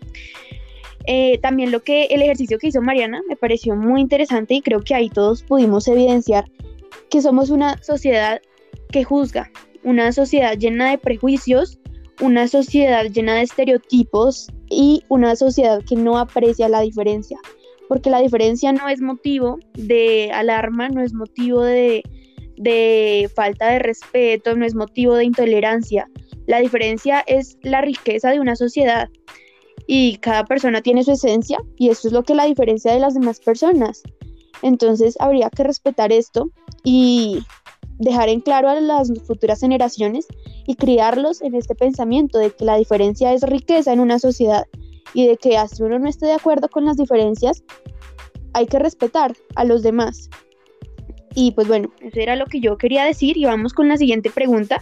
Eh, 1.06 1.38
también 1.40 1.72
lo 1.72 1.82
que 1.82 2.06
el 2.06 2.22
ejercicio 2.22 2.58
que 2.60 2.68
hizo 2.68 2.82
Mariana 2.82 3.22
me 3.28 3.36
pareció 3.36 3.76
muy 3.76 4.02
interesante 4.02 4.56
y 4.56 4.62
creo 4.62 4.82
que 4.82 4.94
ahí 4.94 5.10
todos 5.10 5.44
pudimos 5.44 5.88
evidenciar 5.88 6.46
que 7.10 7.22
somos 7.22 7.50
una 7.50 7.82
sociedad 7.82 8.42
que 8.92 9.04
juzga, 9.04 9.50
una 9.84 10.12
sociedad 10.12 10.58
llena 10.58 10.92
de 10.92 10.98
prejuicios, 10.98 11.80
una 12.20 12.48
sociedad 12.48 13.06
llena 13.06 13.36
de 13.36 13.44
estereotipos 13.44 14.48
y 14.70 15.04
una 15.10 15.36
sociedad 15.36 15.84
que 15.84 15.96
no 15.96 16.18
aprecia 16.18 16.70
la 16.70 16.82
diferencia, 16.82 17.38
porque 17.88 18.10
la 18.10 18.22
diferencia 18.22 18.72
no 18.72 18.88
es 18.90 19.02
motivo 19.02 19.58
de 19.74 20.32
alarma, 20.34 20.90
no 20.90 21.02
es 21.02 21.14
motivo 21.14 21.62
de, 21.62 22.04
de 22.58 23.30
falta 23.36 23.72
de 23.72 23.80
respeto, 23.80 24.56
no 24.56 24.66
es 24.66 24.76
motivo 24.76 25.16
de 25.16 25.26
intolerancia, 25.26 26.08
la 26.50 26.60
diferencia 26.60 27.24
es 27.28 27.58
la 27.62 27.82
riqueza 27.82 28.32
de 28.32 28.40
una 28.40 28.56
sociedad 28.56 29.08
y 29.86 30.18
cada 30.18 30.46
persona 30.46 30.82
tiene 30.82 31.04
su 31.04 31.12
esencia 31.12 31.60
y 31.78 31.90
eso 31.90 32.08
es 32.08 32.14
lo 32.14 32.24
que 32.24 32.34
la 32.34 32.46
diferencia 32.46 32.92
de 32.92 33.00
las 33.00 33.14
demás 33.14 33.40
personas. 33.40 34.02
Entonces 34.62 35.16
habría 35.20 35.50
que 35.52 35.64
respetar 35.64 36.12
esto 36.12 36.50
y 36.84 37.40
dejar 38.00 38.30
en 38.30 38.40
claro 38.40 38.70
a 38.70 38.80
las 38.80 39.12
futuras 39.28 39.60
generaciones 39.60 40.26
y 40.66 40.76
criarlos 40.76 41.42
en 41.42 41.54
este 41.54 41.76
pensamiento 41.76 42.40
de 42.40 42.52
que 42.52 42.66
la 42.66 42.78
diferencia 42.78 43.34
es 43.34 43.44
riqueza 43.44 43.94
en 43.94 44.00
una 44.00 44.20
sociedad 44.20 44.66
y 45.14 45.28
de 45.28 45.38
que 45.38 45.58
si 45.72 45.84
uno 45.84 46.00
no 46.00 46.10
esté 46.10 46.28
de 46.28 46.34
acuerdo 46.34 46.70
con 46.70 46.86
las 46.86 46.98
diferencias, 46.98 47.64
hay 48.54 48.66
que 48.66 48.80
respetar 48.80 49.36
a 49.56 49.66
los 49.66 49.84
demás. 49.84 50.30
Y 51.36 51.52
pues 51.52 51.68
bueno, 51.68 51.92
eso 52.02 52.20
era 52.20 52.36
lo 52.36 52.46
que 52.46 52.60
yo 52.60 52.78
quería 52.78 53.04
decir 53.04 53.38
y 53.38 53.46
vamos 53.46 53.74
con 53.74 53.88
la 53.88 53.98
siguiente 53.98 54.30
pregunta 54.30 54.82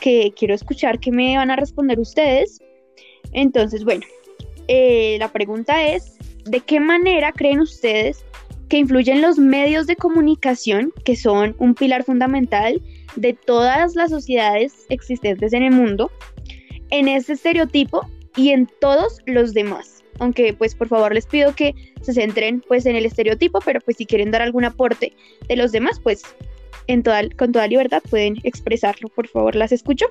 que 0.00 0.32
quiero 0.36 0.54
escuchar 0.54 1.00
qué 1.00 1.10
me 1.10 1.36
van 1.36 1.50
a 1.50 1.56
responder 1.56 1.98
ustedes. 1.98 2.60
Entonces, 3.32 3.84
bueno, 3.84 4.04
eh, 4.68 5.16
la 5.18 5.32
pregunta 5.32 5.88
es, 5.88 6.16
¿de 6.44 6.60
qué 6.60 6.80
manera 6.80 7.32
creen 7.32 7.60
ustedes 7.60 8.24
que 8.68 8.78
influyen 8.78 9.22
los 9.22 9.38
medios 9.38 9.86
de 9.86 9.96
comunicación, 9.96 10.92
que 11.04 11.16
son 11.16 11.54
un 11.58 11.74
pilar 11.74 12.04
fundamental 12.04 12.82
de 13.14 13.32
todas 13.32 13.94
las 13.94 14.10
sociedades 14.10 14.86
existentes 14.88 15.52
en 15.52 15.62
el 15.62 15.72
mundo, 15.72 16.10
en 16.90 17.08
este 17.08 17.34
estereotipo 17.34 18.08
y 18.36 18.50
en 18.50 18.68
todos 18.80 19.20
los 19.26 19.54
demás? 19.54 20.02
Aunque 20.18 20.54
pues 20.54 20.74
por 20.74 20.88
favor 20.88 21.14
les 21.14 21.26
pido 21.26 21.54
que 21.54 21.74
se 22.00 22.14
centren 22.14 22.62
pues 22.66 22.86
en 22.86 22.96
el 22.96 23.06
estereotipo, 23.06 23.60
pero 23.64 23.80
pues 23.80 23.98
si 23.98 24.06
quieren 24.06 24.30
dar 24.30 24.42
algún 24.42 24.64
aporte 24.64 25.12
de 25.48 25.56
los 25.56 25.72
demás, 25.72 26.00
pues 26.00 26.22
en 26.86 27.02
toda, 27.02 27.28
con 27.36 27.52
toda 27.52 27.66
libertad 27.66 28.02
pueden 28.08 28.36
expresarlo. 28.42 29.08
Por 29.08 29.28
favor, 29.28 29.54
las 29.54 29.72
escucho. 29.72 30.06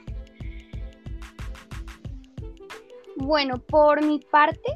Bueno, 3.18 3.58
por 3.60 4.06
mi 4.06 4.20
parte, 4.20 4.72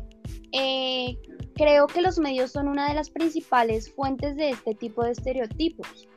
eh, 0.53 1.17
creo 1.60 1.88
que 1.88 2.02
los 2.02 2.17
medios 2.19 2.54
son 2.54 2.69
una 2.69 2.88
de 2.88 2.95
las 2.95 3.10
principales 3.10 3.91
fuentes 3.93 4.38
de 4.38 4.52
este 4.52 4.76
tipo 4.76 5.04
de 5.04 5.12
estereotipos. 5.12 6.08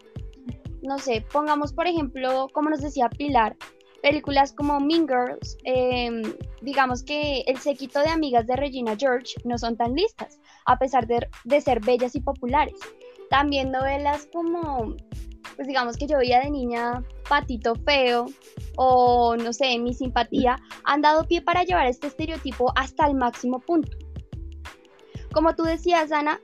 No 0.83 0.99
sé, 1.01 1.27
pongamos 1.33 1.73
por 1.73 1.89
ejemplo, 1.89 2.47
como 2.53 2.71
nos 2.71 2.81
decía 2.81 3.09
Pilar, 3.09 3.57
películas 4.03 4.53
como 4.53 4.79
Mean 4.79 5.09
Girls, 5.09 5.59
em, 5.65 6.23
digamos 6.61 7.03
que 7.03 7.41
el 7.49 7.59
séquito 7.59 7.99
de 7.99 8.11
amigas 8.11 8.47
de 8.47 8.55
Regina 8.55 8.95
George 8.97 9.35
no 9.45 9.59
son 9.59 9.77
tan 9.77 9.95
listas, 9.95 10.39
a 10.65 10.79
pesar 10.79 11.09
de, 11.09 11.27
de 11.43 11.61
ser 11.61 11.81
bellas 11.81 12.15
y 12.15 12.21
populares. 12.21 12.79
También 13.29 13.73
novelas 13.73 14.29
como 14.33 14.95
pues 15.57 15.67
digamos 15.67 15.97
que 15.97 16.07
yo 16.07 16.19
veía 16.19 16.41
de 16.41 16.51
niña 16.51 17.05
Patito 17.29 17.75
Feo 17.85 18.27
o 18.77 19.37
no 19.37 19.53
sé, 19.53 19.77
Mi 19.81 19.93
Simpatía, 19.93 20.57
han 20.85 21.03
dado 21.03 21.27
pie 21.27 21.43
para 21.43 21.65
llevar 21.65 21.87
este 21.87 22.07
estereotipo 22.07 22.73
hasta 22.77 23.07
el 23.07 23.15
máximo 23.17 23.59
punto. 23.59 23.91
Como 25.33 25.55
tú 25.55 25.62
decías, 25.62 26.12
Ana, 26.12 26.40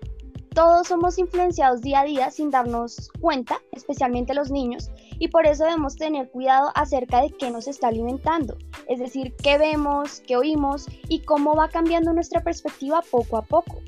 todos 0.55 0.88
somos 0.88 1.18
influenciados 1.18 1.83
día 1.83 2.01
a 2.01 2.05
día 2.05 2.31
sin 2.31 2.51
darnos 2.51 3.11
cuenta, 3.20 3.61
especialmente 3.72 4.35
los 4.35 4.51
niños, 4.51 4.90
y 5.18 5.29
por 5.29 5.46
eso 5.46 5.64
debemos 5.64 5.96
tener 5.96 6.31
cuidado 6.31 6.70
acerca 6.74 7.22
de 7.22 7.31
qué 7.31 7.51
nos 7.51 7.68
está 7.68 7.88
alimentando, 7.88 8.57
es 8.88 8.98
decir, 8.98 9.35
qué 9.42 9.59
vemos, 9.59 10.20
qué 10.27 10.37
oímos 10.37 10.87
y 11.09 11.20
cómo 11.20 11.55
va 11.55 11.68
cambiando 11.68 12.12
nuestra 12.12 12.42
perspectiva 12.42 13.03
poco 13.09 13.37
a 13.37 13.42
poco. 13.42 13.83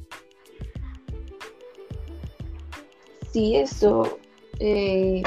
Sí, 3.33 3.57
eso 3.57 4.19
eh, 4.59 5.23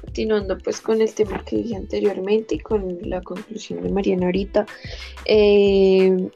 continuando 0.00 0.58
pues 0.58 0.80
con 0.80 1.00
el 1.00 1.14
tema 1.14 1.44
que 1.44 1.56
dije 1.56 1.76
anteriormente 1.76 2.56
y 2.56 2.58
con 2.58 2.98
la 3.02 3.20
conclusión 3.20 3.82
de 3.82 3.90
Mariana 3.90 4.26
ahorita, 4.26 4.66
eh, 5.26 6.30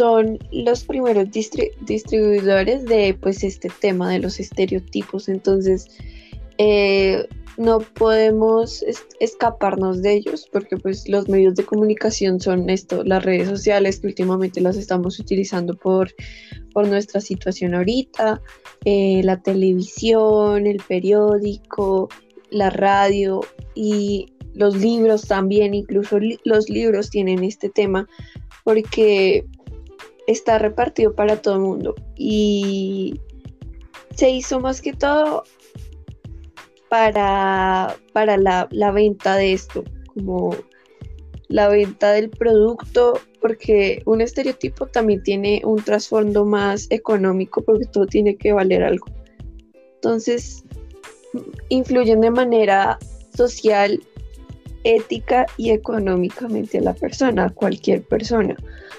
son 0.00 0.38
los 0.50 0.84
primeros 0.84 1.28
distribuidores 1.30 2.86
de 2.86 3.14
pues 3.20 3.44
este 3.44 3.68
tema 3.82 4.10
de 4.10 4.18
los 4.18 4.40
estereotipos, 4.40 5.28
entonces 5.28 5.88
eh, 6.56 7.28
no 7.58 7.80
podemos 7.80 8.82
escaparnos 9.20 10.00
de 10.00 10.14
ellos 10.14 10.48
porque 10.50 10.78
pues 10.78 11.06
los 11.06 11.28
medios 11.28 11.54
de 11.54 11.66
comunicación 11.66 12.40
son 12.40 12.70
esto, 12.70 13.04
las 13.04 13.22
redes 13.22 13.46
sociales 13.50 14.00
que 14.00 14.06
últimamente 14.06 14.62
las 14.62 14.78
estamos 14.78 15.18
utilizando 15.20 15.76
por, 15.76 16.14
por 16.72 16.88
nuestra 16.88 17.20
situación 17.20 17.74
ahorita, 17.74 18.40
eh, 18.86 19.20
la 19.22 19.42
televisión, 19.42 20.66
el 20.66 20.78
periódico, 20.88 22.08
la 22.48 22.70
radio 22.70 23.42
y 23.74 24.32
los 24.54 24.78
libros 24.78 25.28
también, 25.28 25.74
incluso 25.74 26.18
los 26.44 26.70
libros 26.70 27.10
tienen 27.10 27.44
este 27.44 27.68
tema 27.68 28.08
porque 28.64 29.44
está 30.30 30.58
repartido 30.58 31.14
para 31.14 31.40
todo 31.40 31.54
el 31.54 31.60
mundo 31.60 31.94
y 32.16 33.20
se 34.14 34.30
hizo 34.30 34.60
más 34.60 34.80
que 34.80 34.92
todo 34.92 35.44
para, 36.88 37.96
para 38.12 38.36
la, 38.36 38.68
la 38.70 38.90
venta 38.90 39.36
de 39.36 39.52
esto, 39.52 39.84
como 40.14 40.54
la 41.48 41.68
venta 41.68 42.12
del 42.12 42.30
producto, 42.30 43.18
porque 43.40 44.02
un 44.06 44.20
estereotipo 44.20 44.86
también 44.86 45.22
tiene 45.22 45.62
un 45.64 45.82
trasfondo 45.82 46.44
más 46.44 46.86
económico, 46.90 47.62
porque 47.62 47.86
todo 47.86 48.06
tiene 48.06 48.36
que 48.36 48.52
valer 48.52 48.82
algo. 48.82 49.06
Entonces, 49.94 50.64
influyen 51.68 52.20
de 52.20 52.30
manera 52.30 52.98
social, 53.34 54.00
ética 54.84 55.46
y 55.56 55.70
económicamente 55.70 56.78
a 56.78 56.82
la 56.82 56.94
persona, 56.94 57.46
a 57.46 57.50
cualquier 57.50 58.02
persona, 58.02 58.56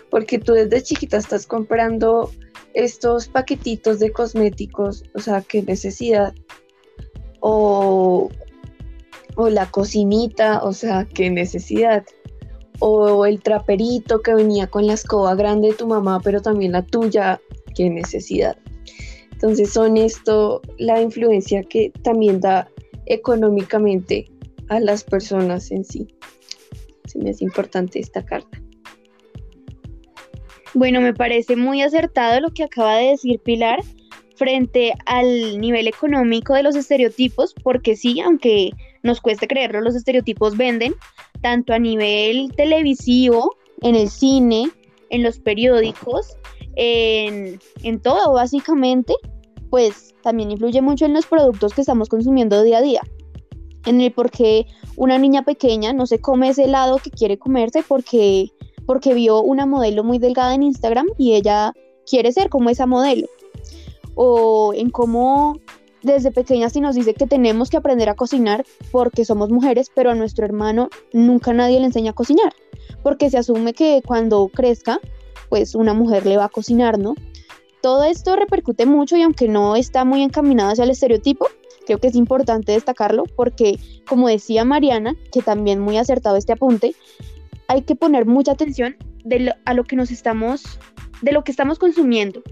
porque 0.10 0.40
tú 0.40 0.54
desde 0.54 0.84
chiquita 0.84 1.18
estás 1.18 1.48
comprando 1.48 2.32
estos 2.74 3.28
paquetitos 3.28 4.00
de 4.00 4.12
cosméticos, 4.12 5.04
o 5.14 5.20
sea, 5.20 5.42
qué 5.42 5.62
necesidad 5.62 6.34
o, 7.42 8.30
la 9.38 9.66
cocinita, 9.70 10.64
o 10.64 10.72
sea, 10.72 11.08
qué 11.14 11.30
necesidad. 11.30 12.06
O 12.80 13.26
el 13.26 13.42
traperito 13.42 14.22
que 14.22 14.34
venía 14.34 14.68
con 14.68 14.88
la 14.88 14.94
escoba 14.94 15.36
grande 15.36 15.70
de 15.70 15.74
tu 15.74 15.88
mamá, 15.88 16.20
pero 16.24 16.42
también 16.42 16.72
la 16.72 16.84
tuya, 16.84 17.40
qué 17.76 17.90
necesidad. 17.90 18.58
Entonces 19.32 19.72
son 19.72 19.98
esto 19.98 20.62
la 20.78 21.02
influencia 21.02 21.64
que 21.64 21.92
también 22.04 22.40
da 22.40 22.70
económicamente 23.08 24.31
a 24.72 24.80
las 24.80 25.04
personas 25.04 25.70
en 25.70 25.84
sí. 25.84 26.08
Se 27.06 27.20
me 27.20 27.30
es 27.30 27.42
importante 27.42 28.00
esta 28.00 28.24
carta. 28.24 28.62
Bueno, 30.74 31.02
me 31.02 31.14
parece 31.14 31.58
muy 31.58 31.82
acertado 31.82 32.40
lo 32.40 32.52
que 32.52 32.64
acaba 32.64 32.96
de 32.96 33.10
decir 33.10 33.42
Pilar 33.42 33.82
frente 34.38 34.94
al 35.06 35.60
nivel 35.60 35.88
económico 35.88 36.54
de 36.54 36.64
los 36.64 36.78
estereotipos, 36.78 37.54
porque 37.62 37.98
sí, 37.98 38.22
aunque 38.22 38.72
nos 39.04 39.20
cueste 39.20 39.46
creerlo, 39.46 39.82
los 39.82 39.94
estereotipos 39.94 40.56
venden, 40.56 40.96
tanto 41.42 41.74
a 41.74 41.80
nivel 41.80 42.50
televisivo, 42.56 43.54
en 43.82 43.96
el 43.96 44.10
cine, 44.10 44.72
en 45.10 45.22
los 45.22 45.40
periódicos, 45.40 46.38
en, 46.78 47.60
en 47.84 48.00
todo 48.00 48.32
básicamente, 48.32 49.14
pues 49.70 50.16
también 50.24 50.52
influye 50.52 50.82
mucho 50.82 51.06
en 51.06 51.14
los 51.14 51.26
productos 51.26 51.74
que 51.74 51.82
estamos 51.82 52.08
consumiendo 52.08 52.64
día 52.64 52.78
a 52.78 52.82
día. 52.82 53.02
En 53.86 54.02
el 54.02 54.12
por 54.12 54.32
qué 54.32 54.68
una 54.96 55.18
niña 55.18 55.44
pequeña 55.44 55.94
no 55.94 56.06
se 56.06 56.20
come 56.20 56.50
ese 56.50 56.66
helado 56.66 56.98
que 56.98 57.10
quiere 57.10 57.38
comerse 57.38 57.84
porque, 57.88 58.52
porque 58.86 59.14
vio 59.14 59.42
una 59.42 59.66
modelo 59.66 60.04
muy 60.04 60.20
delgada 60.20 60.54
en 60.54 60.64
Instagram 60.64 61.08
y 61.18 61.34
ella 61.34 61.74
quiere 62.06 62.32
ser 62.32 62.50
como 62.50 62.70
esa 62.70 62.86
modelo 62.86 63.28
o 64.16 64.74
en 64.76 64.90
cómo 64.90 65.58
desde 66.04 66.32
pequeñas 66.32 66.74
se 66.74 66.82
nos 66.82 66.96
dice 66.96 67.14
que 67.14 67.28
tenemos 67.28 67.70
que 67.70 67.78
aprender 67.78 68.10
a 68.10 68.16
cocinar 68.16 68.66
porque 68.92 69.26
somos 69.26 69.50
mujeres, 69.50 69.92
pero 69.94 70.12
a 70.12 70.16
nuestro 70.16 70.46
hermano 70.46 70.90
nunca 71.14 71.54
nadie 71.54 71.80
le 71.80 71.86
enseña 71.86 72.12
a 72.12 72.16
cocinar, 72.16 72.54
porque 73.04 73.30
se 73.30 73.38
asume 73.38 73.74
que 73.74 74.02
cuando 74.06 74.50
crezca, 74.54 75.00
pues 75.50 75.76
una 75.76 75.94
mujer 75.94 76.26
le 76.26 76.38
va 76.38 76.46
a 76.46 76.50
cocinar, 76.50 76.98
¿no? 76.98 77.16
Todo 77.82 78.04
esto 78.04 78.36
repercute 78.36 78.86
mucho 78.86 79.18
y 79.18 79.24
aunque 79.24 79.48
no 79.48 79.76
está 79.76 80.06
muy 80.06 80.22
encaminado 80.22 80.72
hacia 80.72 80.84
el 80.84 80.92
estereotipo, 80.92 81.48
creo 81.92 82.00
que 82.00 82.08
es 82.08 82.16
importante 82.16 82.72
destacarlo 82.72 83.26
porque, 83.36 83.78
como 84.08 84.30
decía 84.30 84.64
Mariana, 84.64 85.18
que 85.34 85.42
también 85.42 85.82
muy 85.82 85.98
acertado 85.98 86.38
este 86.38 86.54
apunte, 86.54 86.96
hay 87.68 87.82
que 87.82 87.96
poner 87.96 88.26
mucha 88.26 88.54
atención 88.54 88.96
a 89.66 89.74
lo 89.74 89.84
que 89.84 89.98
nos 89.98 90.10
estamos, 90.10 90.80
de 91.22 91.34
lo 91.34 91.44
que 91.44 91.52
estamos 91.52 91.80
consumiendo, 91.80 92.44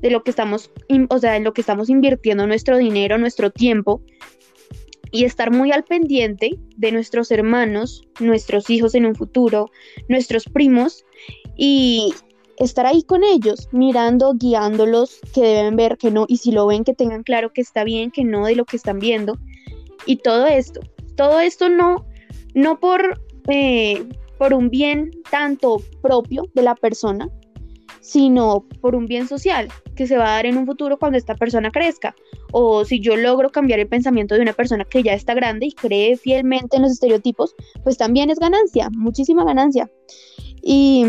de 0.00 0.10
lo 0.10 0.24
que 0.24 0.30
estamos, 0.30 0.72
o 1.08 1.18
sea, 1.18 1.36
en 1.36 1.44
lo 1.44 1.52
que 1.52 1.60
estamos 1.60 1.88
invirtiendo 1.88 2.48
nuestro 2.48 2.78
dinero, 2.78 3.16
nuestro 3.16 3.50
tiempo 3.52 4.02
y 5.12 5.24
estar 5.24 5.52
muy 5.52 5.70
al 5.70 5.84
pendiente 5.84 6.58
de 6.76 6.90
nuestros 6.90 7.30
hermanos, 7.30 8.02
nuestros 8.18 8.70
hijos 8.70 8.96
en 8.96 9.06
un 9.06 9.14
futuro, 9.14 9.70
nuestros 10.08 10.46
primos 10.46 11.04
y 11.56 12.12
estar 12.60 12.86
ahí 12.86 13.02
con 13.02 13.24
ellos, 13.24 13.68
mirando, 13.72 14.34
guiándolos, 14.34 15.18
que 15.34 15.40
deben 15.40 15.76
ver 15.76 15.96
que 15.96 16.10
no, 16.10 16.26
y 16.28 16.36
si 16.36 16.52
lo 16.52 16.66
ven, 16.66 16.84
que 16.84 16.94
tengan 16.94 17.22
claro 17.22 17.52
que 17.52 17.62
está 17.62 17.84
bien, 17.84 18.10
que 18.10 18.22
no 18.22 18.46
de 18.46 18.54
lo 18.54 18.64
que 18.64 18.76
están 18.76 18.98
viendo. 18.98 19.38
Y 20.06 20.16
todo 20.16 20.46
esto, 20.46 20.80
todo 21.16 21.40
esto 21.40 21.68
no, 21.68 22.06
no 22.54 22.78
por, 22.78 23.20
eh, 23.48 24.04
por 24.38 24.54
un 24.54 24.68
bien 24.70 25.10
tanto 25.30 25.78
propio 26.02 26.44
de 26.54 26.62
la 26.62 26.74
persona, 26.74 27.30
sino 28.00 28.66
por 28.80 28.94
un 28.94 29.06
bien 29.06 29.26
social 29.26 29.68
que 29.94 30.06
se 30.06 30.16
va 30.16 30.24
a 30.24 30.34
dar 30.36 30.46
en 30.46 30.56
un 30.56 30.66
futuro 30.66 30.98
cuando 30.98 31.18
esta 31.18 31.34
persona 31.34 31.70
crezca. 31.70 32.14
O 32.52 32.84
si 32.84 33.00
yo 33.00 33.16
logro 33.16 33.50
cambiar 33.50 33.80
el 33.80 33.88
pensamiento 33.88 34.34
de 34.34 34.42
una 34.42 34.52
persona 34.52 34.84
que 34.84 35.02
ya 35.02 35.12
está 35.12 35.34
grande 35.34 35.66
y 35.66 35.72
cree 35.72 36.16
fielmente 36.16 36.76
en 36.76 36.82
los 36.82 36.92
estereotipos, 36.92 37.54
pues 37.84 37.96
también 37.96 38.30
es 38.30 38.38
ganancia, 38.38 38.90
muchísima 38.90 39.44
ganancia. 39.44 39.90
Y, 40.62 41.04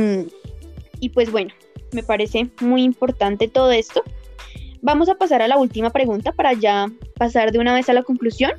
y 1.02 1.10
pues 1.10 1.30
bueno, 1.32 1.54
me 1.92 2.04
parece 2.04 2.50
muy 2.62 2.84
importante 2.84 3.50
todo 3.50 3.72
esto. 3.72 4.02
Vamos 4.82 5.10
a 5.10 5.16
pasar 5.16 5.42
a 5.42 5.48
la 5.50 5.58
última 5.58 5.90
pregunta 5.90 6.32
para 6.32 6.54
ya 6.54 6.90
pasar 7.18 7.52
de 7.52 7.60
una 7.60 7.74
vez 7.74 7.90
a 7.90 7.94
la 7.94 8.04
conclusión. 8.04 8.54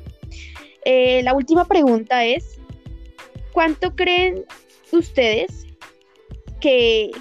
Eh, 0.85 1.23
la 1.23 1.33
última 1.33 1.65
pregunta 1.65 2.23
es, 2.25 2.59
¿cuánto 3.51 3.95
creen 3.95 4.45
ustedes 4.91 5.65
que, 6.59 7.11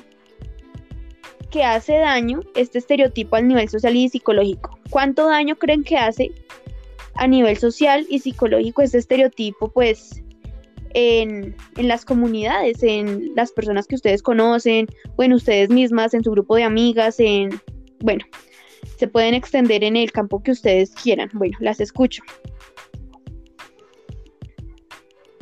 que 1.50 1.64
hace 1.64 1.96
daño 1.96 2.40
este 2.54 2.78
estereotipo 2.78 3.36
al 3.36 3.48
nivel 3.48 3.68
social 3.68 3.96
y 3.96 4.08
psicológico? 4.08 4.78
¿Cuánto 4.90 5.26
daño 5.26 5.56
creen 5.56 5.84
que 5.84 5.96
hace 5.96 6.32
a 7.14 7.26
nivel 7.26 7.56
social 7.56 8.06
y 8.08 8.18
psicológico 8.18 8.82
este 8.82 8.98
estereotipo, 8.98 9.68
pues, 9.68 10.22
en, 10.94 11.56
las 11.76 12.04
comunidades, 12.04 12.82
en 12.82 13.34
las 13.34 13.52
personas 13.52 13.86
que 13.86 13.94
ustedes 13.94 14.22
conocen, 14.22 14.86
o 15.16 15.22
en 15.22 15.32
ustedes 15.32 15.70
mismas, 15.70 16.14
en 16.14 16.24
su 16.24 16.30
grupo 16.30 16.56
de 16.56 16.64
amigas, 16.64 17.18
en, 17.18 17.60
bueno, 18.00 18.24
se 18.96 19.08
pueden 19.08 19.34
extender 19.34 19.84
en 19.84 19.96
el 19.96 20.12
campo 20.12 20.42
que 20.42 20.52
ustedes 20.52 20.94
quieran. 20.94 21.30
Bueno, 21.34 21.56
las 21.60 21.80
escucho. 21.80 22.22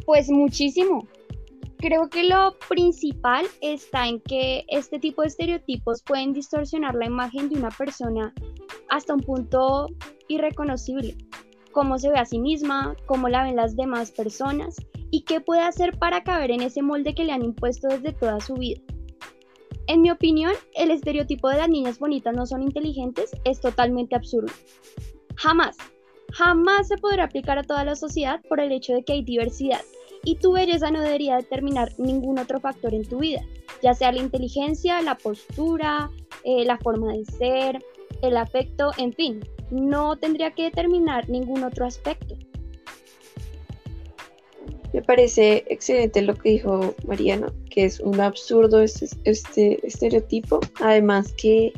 Pues 0.04 0.28
muchísimo. 0.30 1.06
Creo 1.78 2.10
que 2.10 2.24
lo 2.24 2.58
principal 2.68 3.46
está 3.62 4.06
en 4.06 4.20
que 4.20 4.64
este 4.68 4.98
tipo 4.98 5.22
de 5.22 5.28
estereotipos 5.28 6.02
pueden 6.02 6.34
distorsionar 6.34 6.94
la 6.94 7.06
imagen 7.06 7.48
de 7.48 7.56
una 7.56 7.70
persona 7.70 8.34
hasta 8.90 9.14
un 9.14 9.20
punto 9.20 9.86
irreconocible. 10.28 11.16
Cómo 11.72 11.98
se 11.98 12.10
ve 12.10 12.18
a 12.18 12.26
sí 12.26 12.38
misma, 12.38 12.96
cómo 13.06 13.28
la 13.28 13.44
ven 13.44 13.56
las 13.56 13.76
demás 13.76 14.10
personas 14.10 14.76
y 15.10 15.22
qué 15.22 15.40
puede 15.40 15.62
hacer 15.62 15.98
para 15.98 16.22
caber 16.22 16.50
en 16.50 16.62
ese 16.62 16.82
molde 16.82 17.14
que 17.14 17.24
le 17.24 17.32
han 17.32 17.44
impuesto 17.44 17.88
desde 17.88 18.12
toda 18.12 18.40
su 18.40 18.54
vida. 18.54 18.80
En 19.86 20.02
mi 20.02 20.10
opinión, 20.10 20.52
el 20.74 20.90
estereotipo 20.90 21.48
de 21.48 21.58
las 21.58 21.68
niñas 21.68 21.98
bonitas 21.98 22.34
no 22.34 22.46
son 22.46 22.62
inteligentes 22.62 23.30
es 23.44 23.60
totalmente 23.60 24.14
absurdo. 24.14 24.52
Jamás, 25.36 25.76
jamás 26.32 26.88
se 26.88 26.96
podrá 26.96 27.24
aplicar 27.24 27.58
a 27.58 27.64
toda 27.64 27.84
la 27.84 27.96
sociedad 27.96 28.40
por 28.48 28.60
el 28.60 28.72
hecho 28.72 28.92
de 28.92 29.02
que 29.02 29.14
hay 29.14 29.24
diversidad 29.24 29.80
y 30.22 30.36
tu 30.36 30.52
belleza 30.52 30.90
no 30.90 31.00
debería 31.00 31.36
determinar 31.36 31.92
ningún 31.98 32.38
otro 32.38 32.60
factor 32.60 32.94
en 32.94 33.04
tu 33.04 33.18
vida, 33.18 33.40
ya 33.82 33.94
sea 33.94 34.12
la 34.12 34.20
inteligencia, 34.20 35.00
la 35.02 35.16
postura, 35.16 36.10
eh, 36.44 36.64
la 36.64 36.78
forma 36.78 37.12
de 37.12 37.24
ser, 37.24 37.84
el 38.22 38.36
afecto, 38.36 38.90
en 38.98 39.12
fin, 39.12 39.40
no 39.70 40.16
tendría 40.16 40.50
que 40.52 40.64
determinar 40.64 41.28
ningún 41.28 41.64
otro 41.64 41.86
aspecto. 41.86 42.36
Me 44.92 45.02
parece 45.02 45.64
excelente 45.68 46.22
lo 46.22 46.34
que 46.34 46.50
dijo 46.50 46.94
Mariana, 47.06 47.52
que 47.70 47.84
es 47.84 48.00
un 48.00 48.20
absurdo 48.20 48.80
este, 48.80 49.08
este 49.24 49.86
estereotipo, 49.86 50.60
además 50.80 51.32
que 51.34 51.72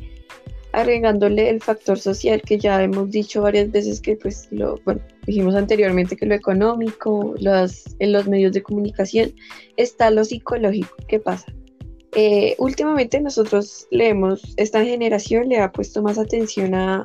agregándole 0.73 1.51
el 1.51 1.61
factor 1.61 1.99
social 1.99 2.41
que 2.41 2.59
ya 2.59 2.83
hemos 2.83 3.11
dicho 3.11 3.43
varias 3.43 3.71
veces 3.71 4.01
que 4.01 4.17
pues 4.17 4.49
lo, 4.51 4.81
bueno, 4.85 5.03
dijimos 5.27 5.55
anteriormente 5.55 6.17
que 6.17 6.27
lo 6.27 6.35
económico, 6.35 7.35
en 7.39 8.13
los 8.13 8.27
medios 8.27 8.53
de 8.53 8.63
comunicación, 8.63 9.35
está 9.77 10.11
lo 10.11 10.25
psicológico. 10.25 10.97
¿Qué 11.09 11.19
pasa? 11.19 11.53
Eh, 12.15 12.55
últimamente 12.59 13.21
nosotros 13.21 13.87
leemos, 13.91 14.55
esta 14.57 14.85
generación 14.85 15.49
le 15.49 15.59
ha 15.59 15.73
puesto 15.73 16.03
más 16.03 16.19
atención 16.19 16.75
a, 16.75 17.05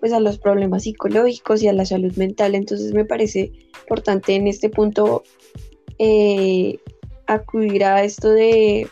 pues, 0.00 0.12
a 0.12 0.20
los 0.20 0.38
problemas 0.38 0.84
psicológicos 0.84 1.62
y 1.62 1.68
a 1.68 1.72
la 1.72 1.86
salud 1.86 2.14
mental, 2.16 2.54
entonces 2.54 2.92
me 2.92 3.04
parece 3.04 3.52
importante 3.82 4.34
en 4.34 4.46
este 4.46 4.68
punto 4.70 5.22
eh, 5.98 6.78
acudir 7.26 7.84
a 7.84 8.02
esto 8.02 8.30
de 8.30 8.88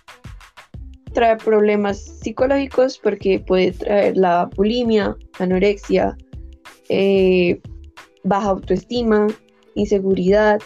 trae 1.13 1.37
problemas 1.37 1.99
psicológicos 1.99 2.99
porque 2.99 3.41
puede 3.41 3.73
traer 3.73 4.17
la 4.17 4.49
bulimia, 4.57 5.17
anorexia, 5.39 6.17
eh, 6.89 7.61
baja 8.23 8.51
autoestima, 8.51 9.27
inseguridad, 9.75 10.61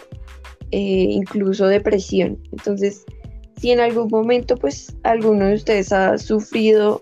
eh, 0.71 1.07
incluso 1.09 1.67
depresión. 1.67 2.37
Entonces, 2.51 3.05
si 3.57 3.71
en 3.71 3.79
algún 3.79 4.09
momento 4.09 4.55
pues 4.57 4.95
alguno 5.03 5.47
de 5.47 5.55
ustedes 5.55 5.91
ha 5.91 6.17
sufrido 6.17 6.99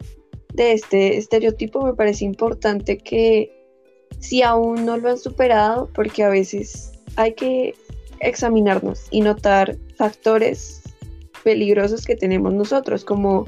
de 0.53 0.73
este 0.73 1.17
estereotipo, 1.17 1.85
me 1.85 1.93
parece 1.93 2.25
importante 2.25 2.97
que 2.97 3.51
si 4.19 4.41
aún 4.41 4.85
no 4.85 4.97
lo 4.97 5.09
han 5.09 5.17
superado, 5.17 5.89
porque 5.93 6.23
a 6.23 6.29
veces 6.29 6.92
hay 7.15 7.33
que 7.33 7.75
examinarnos 8.19 9.07
y 9.11 9.21
notar 9.21 9.77
factores 9.97 10.81
peligrosos 11.43 12.05
que 12.05 12.15
tenemos 12.15 12.53
nosotros, 12.53 13.03
como 13.03 13.45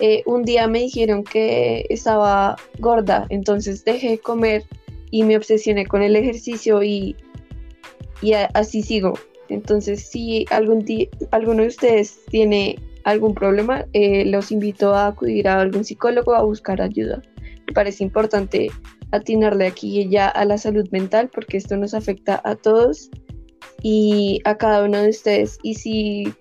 eh, 0.00 0.22
un 0.26 0.44
día 0.44 0.68
me 0.68 0.80
dijeron 0.80 1.24
que 1.24 1.86
estaba 1.90 2.56
gorda, 2.78 3.26
entonces 3.28 3.84
dejé 3.84 4.10
de 4.10 4.18
comer 4.18 4.64
y 5.10 5.24
me 5.24 5.36
obsesioné 5.36 5.86
con 5.86 6.02
el 6.02 6.16
ejercicio 6.16 6.82
y, 6.82 7.16
y 8.22 8.32
así 8.32 8.82
sigo. 8.82 9.14
Entonces, 9.48 10.02
si 10.02 10.46
algún 10.50 10.86
alguno 11.30 11.62
de 11.62 11.68
ustedes 11.68 12.20
tiene 12.30 12.78
algún 13.04 13.34
problema, 13.34 13.84
eh, 13.92 14.24
los 14.24 14.50
invito 14.50 14.94
a 14.94 15.08
acudir 15.08 15.48
a 15.48 15.60
algún 15.60 15.84
psicólogo 15.84 16.34
a 16.34 16.42
buscar 16.42 16.80
ayuda. 16.80 17.20
Me 17.66 17.74
parece 17.74 18.04
importante 18.04 18.70
atinarle 19.12 19.66
aquí 19.66 20.00
y 20.00 20.08
ya 20.08 20.28
a 20.28 20.44
la 20.44 20.58
salud 20.58 20.88
mental 20.90 21.30
porque 21.32 21.58
esto 21.58 21.76
nos 21.76 21.94
afecta 21.94 22.40
a 22.44 22.56
todos 22.56 23.10
y 23.82 24.40
a 24.44 24.56
cada 24.56 24.84
uno 24.84 24.98
de 24.98 25.10
ustedes. 25.10 25.58
Y 25.62 25.74
si 25.74 26.32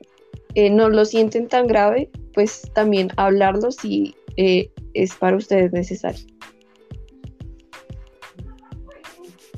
eh, 0.56 0.70
no 0.70 0.90
lo 0.90 1.06
sienten 1.06 1.48
tan 1.48 1.68
grave, 1.68 2.10
pues 2.34 2.64
también 2.74 3.10
hablarlo 3.18 3.72
si 3.72 4.16
eh, 4.38 4.70
es 4.94 5.16
para 5.16 5.38
ustedes 5.38 5.72
necesario. 5.72 6.26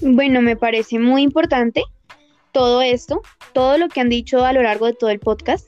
Bueno, 0.01 0.41
me 0.41 0.57
parece 0.57 0.99
muy 0.99 1.21
importante 1.21 1.83
todo 2.51 2.81
esto, 2.81 3.21
todo 3.53 3.77
lo 3.77 3.87
que 3.87 4.01
han 4.01 4.09
dicho 4.09 4.43
a 4.43 4.53
lo 4.53 4.61
largo 4.61 4.87
de 4.87 4.93
todo 4.93 5.09
el 5.09 5.19
podcast. 5.19 5.67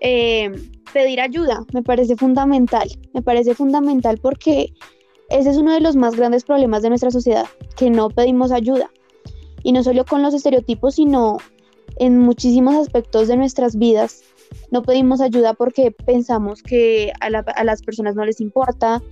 Eh, 0.00 0.50
pedir 0.92 1.20
ayuda 1.20 1.64
me 1.72 1.82
parece 1.82 2.16
fundamental, 2.16 2.88
me 3.14 3.22
parece 3.22 3.54
fundamental 3.54 4.18
porque 4.22 4.72
ese 5.30 5.50
es 5.50 5.56
uno 5.56 5.72
de 5.72 5.80
los 5.80 5.96
más 5.96 6.16
grandes 6.16 6.44
problemas 6.44 6.82
de 6.82 6.90
nuestra 6.90 7.10
sociedad, 7.10 7.46
que 7.76 7.90
no 7.90 8.10
pedimos 8.10 8.52
ayuda. 8.52 8.90
Y 9.62 9.72
no 9.72 9.82
solo 9.82 10.04
con 10.04 10.22
los 10.22 10.34
estereotipos, 10.34 10.96
sino 10.96 11.38
en 11.96 12.18
muchísimos 12.18 12.74
aspectos 12.74 13.28
de 13.28 13.36
nuestras 13.36 13.76
vidas 13.76 14.22
no 14.70 14.82
pedimos 14.82 15.20
ayuda 15.20 15.54
porque 15.54 15.90
pensamos 15.90 16.62
que 16.62 17.12
a, 17.20 17.30
las 17.64 17.82
personas 17.82 18.14
no 18.14 18.24
les 18.24 18.40
importa, 18.40 19.02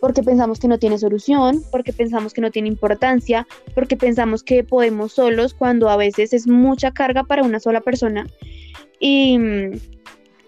porque 0.00 0.22
pensamos 0.22 0.58
que 0.58 0.68
no 0.68 0.78
tiene 0.78 0.98
solución, 0.98 1.62
porque 1.70 1.92
pensamos 1.92 2.32
que 2.32 2.40
no 2.40 2.50
tiene 2.50 2.68
importancia, 2.68 3.46
porque 3.74 3.96
pensamos 3.96 4.42
que 4.42 4.64
podemos 4.64 5.12
solos 5.12 5.54
cuando 5.54 5.88
a 5.88 5.96
veces 5.96 6.32
es 6.32 6.46
mucha 6.46 6.92
carga 6.92 7.24
para 7.24 7.42
una 7.42 7.60
sola 7.60 7.80
persona. 7.80 8.26
Y, 8.98 9.38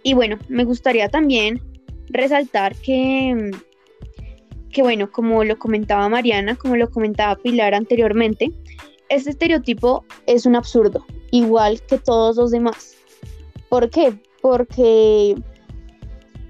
y 0.02 0.14
bueno, 0.14 0.38
me 0.48 0.64
gustaría 0.64 1.08
también 1.08 1.60
resaltar 2.08 2.74
que, 2.76 3.50
que, 4.74 4.82
bueno, 4.82 5.10
como 5.10 5.44
lo 5.44 5.56
comentaba 5.56 6.08
Mariana, 6.10 6.56
como 6.56 6.76
lo 6.76 6.90
comentaba 6.90 7.36
Pilar 7.36 7.74
anteriormente, 7.74 8.52
este 9.08 9.30
estereotipo 9.30 10.04
es 10.26 10.44
un 10.44 10.56
absurdo, 10.56 11.06
igual 11.30 11.80
que 11.82 11.96
todos 11.96 12.36
los 12.36 12.50
demás. 12.50 12.96
¿Por 13.70 13.88
qué? 13.88 14.12
Porque 14.42 15.36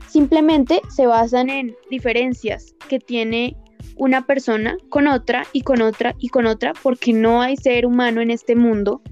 simplemente 0.08 0.80
se 0.88 1.06
basan 1.06 1.50
en 1.50 1.76
diferencias 1.90 2.74
que 2.88 2.98
tiene 2.98 3.56
una 3.96 4.26
persona 4.26 4.78
con 4.88 5.06
otra 5.06 5.46
y 5.52 5.60
con 5.60 5.82
otra 5.82 6.16
y 6.18 6.28
con 6.28 6.46
otra, 6.46 6.72
porque 6.82 7.12
no 7.12 7.42
hay 7.42 7.56
ser 7.58 7.84
humano 7.84 8.22
en 8.22 8.30
este 8.30 8.56
mundo 8.56 9.02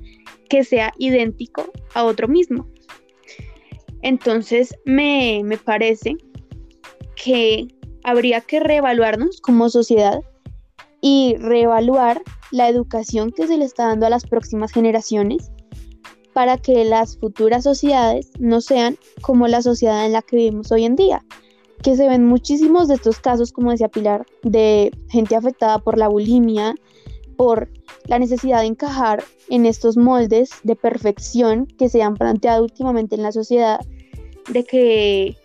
que 0.48 0.64
sea 0.64 0.94
idéntico 0.98 1.70
a 1.94 2.04
otro 2.04 2.28
mismo. 2.28 2.66
Entonces 4.00 4.74
me, 4.86 5.42
me 5.44 5.58
parece 5.58 6.16
que 7.14 7.68
habría 8.04 8.40
que 8.40 8.60
reevaluarnos 8.60 9.40
como 9.40 9.68
sociedad 9.68 10.20
y 11.00 11.36
reevaluar 11.38 12.22
la 12.50 12.68
educación 12.68 13.32
que 13.32 13.46
se 13.46 13.56
le 13.56 13.64
está 13.64 13.88
dando 13.88 14.06
a 14.06 14.10
las 14.10 14.26
próximas 14.26 14.72
generaciones 14.72 15.50
para 16.32 16.56
que 16.56 16.84
las 16.84 17.18
futuras 17.18 17.64
sociedades 17.64 18.30
no 18.38 18.60
sean 18.60 18.96
como 19.20 19.48
la 19.48 19.62
sociedad 19.62 20.06
en 20.06 20.12
la 20.12 20.22
que 20.22 20.36
vivimos 20.36 20.72
hoy 20.72 20.84
en 20.84 20.96
día, 20.96 21.24
que 21.82 21.96
se 21.96 22.08
ven 22.08 22.24
muchísimos 22.26 22.88
de 22.88 22.94
estos 22.94 23.18
casos, 23.18 23.52
como 23.52 23.70
decía 23.70 23.88
Pilar, 23.88 24.26
de 24.42 24.92
gente 25.10 25.36
afectada 25.36 25.78
por 25.78 25.98
la 25.98 26.08
bulimia, 26.08 26.74
por 27.36 27.68
la 28.06 28.18
necesidad 28.18 28.60
de 28.60 28.66
encajar 28.66 29.24
en 29.48 29.66
estos 29.66 29.96
moldes 29.96 30.50
de 30.62 30.76
perfección 30.76 31.66
que 31.66 31.88
se 31.88 32.02
han 32.02 32.14
planteado 32.14 32.62
últimamente 32.62 33.16
en 33.16 33.22
la 33.22 33.32
sociedad, 33.32 33.80
de 34.48 34.64
que 34.64 35.36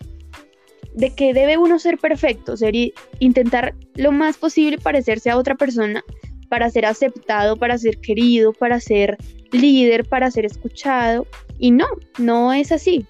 de 0.98 1.14
que 1.14 1.32
debe 1.32 1.56
uno 1.56 1.78
ser 1.78 1.96
perfecto, 1.96 2.56
ser 2.56 2.74
intentar 3.20 3.74
lo 3.94 4.10
más 4.10 4.36
posible 4.36 4.78
parecerse 4.78 5.30
a 5.30 5.38
otra 5.38 5.54
persona 5.54 6.02
para 6.48 6.68
ser 6.70 6.86
aceptado, 6.86 7.56
para 7.56 7.78
ser 7.78 7.98
querido, 8.00 8.52
para 8.52 8.80
ser 8.80 9.16
líder, 9.52 10.08
para 10.08 10.28
ser 10.32 10.44
escuchado. 10.44 11.24
Y 11.56 11.70
no, 11.70 11.86
no 12.18 12.52
es 12.52 12.72
así. 12.72 13.06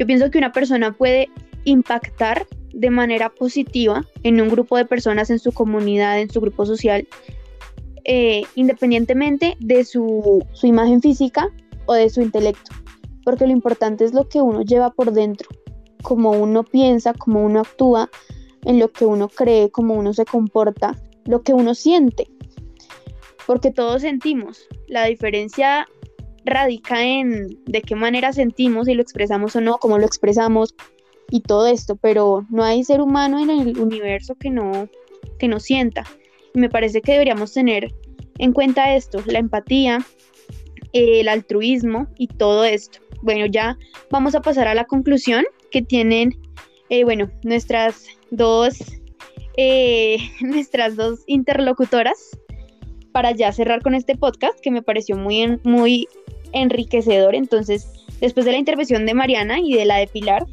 Yo 0.00 0.06
pienso 0.06 0.32
que 0.32 0.38
una 0.38 0.50
persona 0.50 0.92
puede 0.92 1.28
impactar 1.62 2.44
de 2.72 2.90
manera 2.90 3.28
positiva 3.28 4.04
en 4.24 4.40
un 4.40 4.48
grupo 4.48 4.76
de 4.76 4.84
personas, 4.84 5.30
en 5.30 5.38
su 5.38 5.52
comunidad, 5.52 6.20
en 6.20 6.28
su 6.28 6.40
grupo 6.40 6.66
social, 6.66 7.06
eh, 8.02 8.42
independientemente 8.56 9.56
de 9.60 9.84
su 9.84 10.44
imagen 10.64 11.00
física 11.00 11.52
o 11.86 11.94
de 11.94 12.10
su 12.10 12.20
intelecto. 12.20 12.72
porque 13.24 13.46
lo 13.46 13.52
importante 13.52 14.04
es 14.04 14.12
lo 14.12 14.28
que 14.28 14.42
uno 14.42 14.60
lleva 14.60 14.90
por 14.90 15.12
dentro, 15.12 15.48
cómo 16.04 16.30
uno 16.30 16.62
piensa, 16.62 17.14
cómo 17.14 17.42
uno 17.42 17.60
actúa, 17.60 18.08
en 18.64 18.78
lo 18.78 18.92
que 18.92 19.04
uno 19.06 19.28
cree, 19.28 19.70
cómo 19.70 19.94
uno 19.94 20.12
se 20.12 20.24
comporta, 20.24 20.96
lo 21.24 21.42
que 21.42 21.52
uno 21.52 21.74
siente. 21.74 22.28
Porque 23.46 23.72
todos 23.72 24.02
sentimos. 24.02 24.68
La 24.86 25.06
diferencia 25.06 25.88
radica 26.44 27.02
en 27.02 27.58
de 27.64 27.82
qué 27.82 27.96
manera 27.96 28.32
sentimos, 28.32 28.86
si 28.86 28.94
lo 28.94 29.02
expresamos 29.02 29.56
o 29.56 29.60
no, 29.60 29.78
cómo 29.78 29.98
lo 29.98 30.06
expresamos 30.06 30.74
y 31.30 31.40
todo 31.40 31.66
esto, 31.66 31.96
pero 31.96 32.46
no 32.50 32.62
hay 32.62 32.84
ser 32.84 33.00
humano 33.00 33.40
en 33.40 33.50
el 33.50 33.78
universo 33.78 34.34
que 34.34 34.50
no, 34.50 34.88
que 35.38 35.48
no 35.48 35.58
sienta. 35.58 36.04
Y 36.54 36.60
me 36.60 36.68
parece 36.68 37.00
que 37.00 37.12
deberíamos 37.12 37.52
tener 37.52 37.94
en 38.38 38.52
cuenta 38.52 38.94
esto, 38.94 39.22
la 39.26 39.38
empatía, 39.38 39.98
el 40.92 41.28
altruismo 41.28 42.08
y 42.18 42.28
todo 42.28 42.64
esto. 42.64 43.00
Bueno, 43.22 43.46
ya 43.46 43.78
vamos 44.10 44.34
a 44.34 44.42
pasar 44.42 44.68
a 44.68 44.74
la 44.74 44.84
conclusión 44.84 45.44
que 45.74 45.82
tienen, 45.82 46.40
eh, 46.88 47.02
bueno, 47.02 47.28
nuestras 47.42 48.06
dos, 48.30 48.78
eh, 49.56 50.18
nuestras 50.40 50.94
dos 50.94 51.24
interlocutoras 51.26 52.38
para 53.10 53.32
ya 53.32 53.50
cerrar 53.52 53.82
con 53.82 53.92
este 53.96 54.16
podcast 54.16 54.56
que 54.60 54.70
me 54.70 54.82
pareció 54.82 55.16
muy, 55.16 55.58
muy 55.64 56.06
enriquecedor. 56.52 57.34
Entonces, 57.34 57.88
después 58.20 58.46
de 58.46 58.52
la 58.52 58.58
intervención 58.58 59.04
de 59.04 59.14
Mariana 59.14 59.58
y 59.58 59.72
de 59.72 59.84
la 59.84 59.96
de 59.96 60.06
Pilar, 60.06 60.46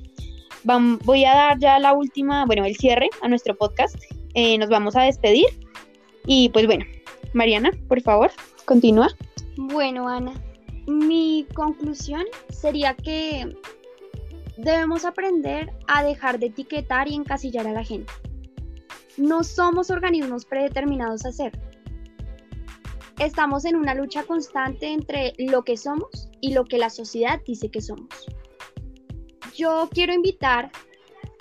voy 0.64 1.26
a 1.26 1.36
dar 1.36 1.60
ya 1.60 1.78
la 1.78 1.94
última, 1.94 2.48
bueno, 2.48 2.66
el 2.66 2.76
cierre 2.76 3.12
a 3.22 3.28
nuestro 3.28 3.56
podcast. 3.56 3.96
Eh, 4.34 4.58
nos 4.58 4.70
vamos 4.70 4.96
a 4.96 5.04
despedir. 5.04 5.46
Y 6.26 6.50
pues 6.50 6.66
bueno, 6.66 6.84
Mariana, 7.34 7.70
por 7.88 8.02
favor, 8.02 8.32
continúa. 8.66 9.10
Bueno, 9.56 10.08
Ana, 10.08 10.34
mi 10.88 11.46
conclusión 11.54 12.24
sería 12.50 12.96
que 12.96 13.56
debemos 14.58 15.06
aprender 15.06 15.72
a 15.88 16.04
dejar 16.04 16.40
de 16.40 16.48
etiquetar 16.48 17.08
y 17.08 17.16
encasillar 17.16 17.68
a 17.68 17.74
la 17.74 17.84
gente. 17.84 18.12
No 19.18 19.44
somos 19.44 19.90
organismos 19.90 20.46
predeterminados 20.46 21.26
a 21.26 21.32
ser. 21.32 21.52
Estamos 23.20 23.66
en 23.66 23.76
una 23.76 23.94
lucha 23.94 24.24
constante 24.24 24.88
entre 24.88 25.34
lo 25.38 25.64
que 25.64 25.78
somos 25.78 26.30
y 26.40 26.54
lo 26.54 26.66
que 26.66 26.78
la 26.78 26.90
sociedad 26.90 27.40
dice 27.46 27.70
que 27.70 27.82
somos. 27.82 28.08
Yo 29.56 29.90
quiero 29.94 30.14
invitar 30.14 30.72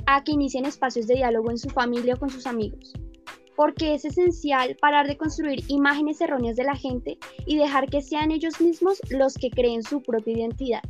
a 0.06 0.22
que 0.24 0.32
inicien 0.32 0.66
espacios 0.66 1.06
de 1.06 1.14
diálogo 1.14 1.50
en 1.50 1.58
su 1.58 1.70
familia 1.70 2.14
o 2.14 2.18
con 2.18 2.28
sus 2.28 2.46
amigos, 2.46 2.92
porque 3.56 3.94
es 3.94 4.04
esencial 4.04 4.76
parar 4.80 5.06
de 5.06 5.16
construir 5.16 5.64
imágenes 5.68 6.20
erróneas 6.20 6.56
de 6.56 6.64
la 6.64 6.76
gente 6.76 7.18
y 7.46 7.56
dejar 7.56 7.88
que 7.88 8.02
sean 8.02 8.30
ellos 8.30 8.60
mismos 8.60 9.00
los 9.08 9.34
que 9.34 9.50
creen 9.50 9.82
su 9.82 10.02
propia 10.02 10.36
identidad. 10.36 10.82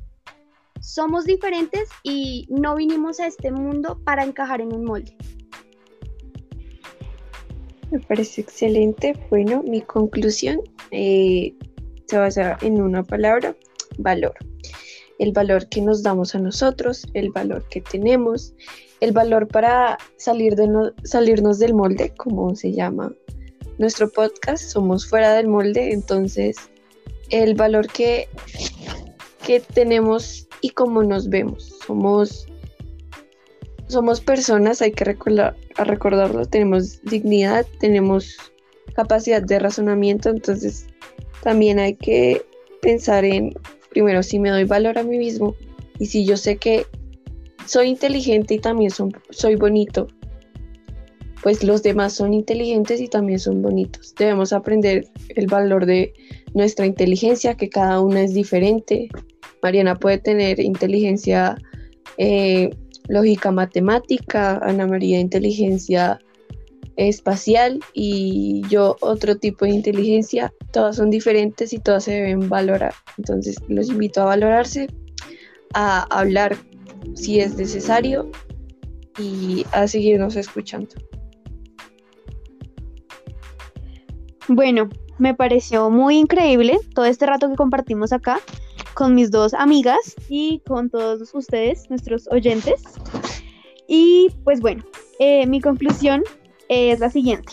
Somos 0.81 1.25
diferentes 1.25 1.89
y 2.03 2.47
no 2.49 2.75
vinimos 2.75 3.21
a 3.21 3.27
este 3.27 3.51
mundo 3.51 4.01
para 4.05 4.25
encajar 4.25 4.61
en 4.61 4.75
un 4.75 4.85
molde. 4.85 5.15
Me 7.91 8.01
parece 8.01 8.41
excelente. 8.41 9.15
Bueno, 9.31 9.63
mi 9.63 9.83
conclusión 9.83 10.61
eh, 10.91 11.55
se 12.07 12.19
basa 12.19 12.57
en 12.63 12.81
una 12.81 13.03
palabra, 13.03 13.55
valor. 13.99 14.35
El 15.19 15.33
valor 15.33 15.69
que 15.69 15.83
nos 15.83 16.03
damos 16.03 16.35
a 16.35 16.39
nosotros, 16.39 17.07
el 17.15 17.31
valor 17.31 17.67
que 17.69 17.83
tenemos, 17.83 18.55
el 19.01 19.13
valor 19.13 19.49
para 19.49 19.99
salir 20.17 20.55
de 20.55 20.93
salirnos 21.05 21.59
del 21.59 21.75
molde, 21.75 22.15
como 22.17 22.55
se 22.55 22.73
llama 22.73 23.13
nuestro 23.79 24.11
podcast, 24.11 24.65
somos 24.65 25.09
fuera 25.09 25.35
del 25.35 25.49
molde, 25.49 25.93
entonces 25.93 26.57
el 27.31 27.55
valor 27.55 27.87
que, 27.89 28.29
que 29.47 29.61
tenemos 29.61 30.49
y 30.61 30.71
cómo 30.71 31.03
nos 31.03 31.29
vemos. 31.29 31.79
Somos, 31.87 32.47
somos 33.89 34.21
personas, 34.21 34.83
hay 34.83 34.93
que 34.93 35.05
recordar, 35.05 35.57
recordarlo, 35.77 36.47
tenemos 36.47 37.03
dignidad, 37.03 37.67
tenemos 37.81 38.37
capacidad 38.95 39.43
de 39.43 39.59
razonamiento, 39.59 40.31
entonces 40.31 40.87
también 41.43 41.79
hay 41.79 41.95
que 41.95 42.45
pensar 42.83 43.25
en, 43.25 43.55
primero, 43.91 44.23
si 44.23 44.39
me 44.39 44.51
doy 44.51 44.65
valor 44.65 44.99
a 44.99 45.03
mí 45.03 45.19
mismo 45.19 45.55
y 45.99 46.07
si 46.07 46.25
yo 46.25 46.37
sé 46.37 46.57
que 46.57 46.87
soy 47.67 47.89
inteligente 47.89 48.55
y 48.55 48.59
también 48.59 48.91
soy 49.31 49.55
bonito, 49.57 50.09
pues 51.43 51.65
los 51.65 51.83
demás 51.83 52.13
son 52.13 52.35
inteligentes 52.35 53.01
y 53.01 53.09
también 53.09 53.39
son 53.39 53.63
bonitos. 53.63 54.15
Debemos 54.19 54.53
aprender 54.53 55.07
el 55.31 55.47
valor 55.47 55.87
de 55.87 56.13
nuestra 56.55 56.87
inteligencia, 56.87 57.55
que 57.55 57.69
cada 57.69 58.01
una 58.01 58.23
es 58.23 58.35
diferente. 58.35 59.09
Mariana 59.63 59.95
puede 59.95 60.19
tener 60.19 60.61
inteligencia 60.61 61.57
eh, 62.17 62.71
lógica 63.09 63.51
matemática, 63.51 64.59
Ana 64.63 64.87
María 64.87 65.21
inteligencia 65.21 66.19
espacial 66.97 67.81
y 67.95 68.63
yo 68.69 68.97
otro 69.01 69.37
tipo 69.37 69.65
de 69.65 69.73
inteligencia. 69.73 70.53
Todas 70.73 70.97
son 70.97 71.11
diferentes 71.11 71.73
y 71.73 71.79
todas 71.79 72.05
se 72.05 72.13
deben 72.13 72.49
valorar. 72.49 72.95
Entonces 73.19 73.57
los 73.69 73.89
invito 73.89 74.23
a 74.23 74.27
valorarse, 74.27 74.87
a 75.75 76.03
hablar 76.17 76.57
si 77.15 77.41
es 77.41 77.57
necesario 77.57 78.31
y 79.19 79.65
a 79.73 79.89
seguirnos 79.89 80.37
escuchando. 80.37 80.95
Bueno, 84.49 84.89
me 85.19 85.35
pareció 85.35 85.91
muy 85.91 86.17
increíble 86.17 86.79
todo 86.95 87.05
este 87.05 87.27
rato 87.27 87.49
que 87.49 87.57
compartimos 87.57 88.13
acá 88.13 88.41
con 88.95 89.15
mis 89.15 89.31
dos 89.31 89.55
amigas 89.55 90.17
y 90.29 90.61
con 90.67 90.91
todos 90.91 91.35
ustedes, 91.35 91.89
nuestros 91.91 92.29
oyentes. 92.29 92.83
Y 93.87 94.31
pues 94.45 94.61
bueno, 94.61 94.85
eh, 95.19 95.47
mi 95.47 95.61
conclusión 95.61 96.23
es 96.69 97.01
la 97.01 97.11
siguiente. 97.11 97.53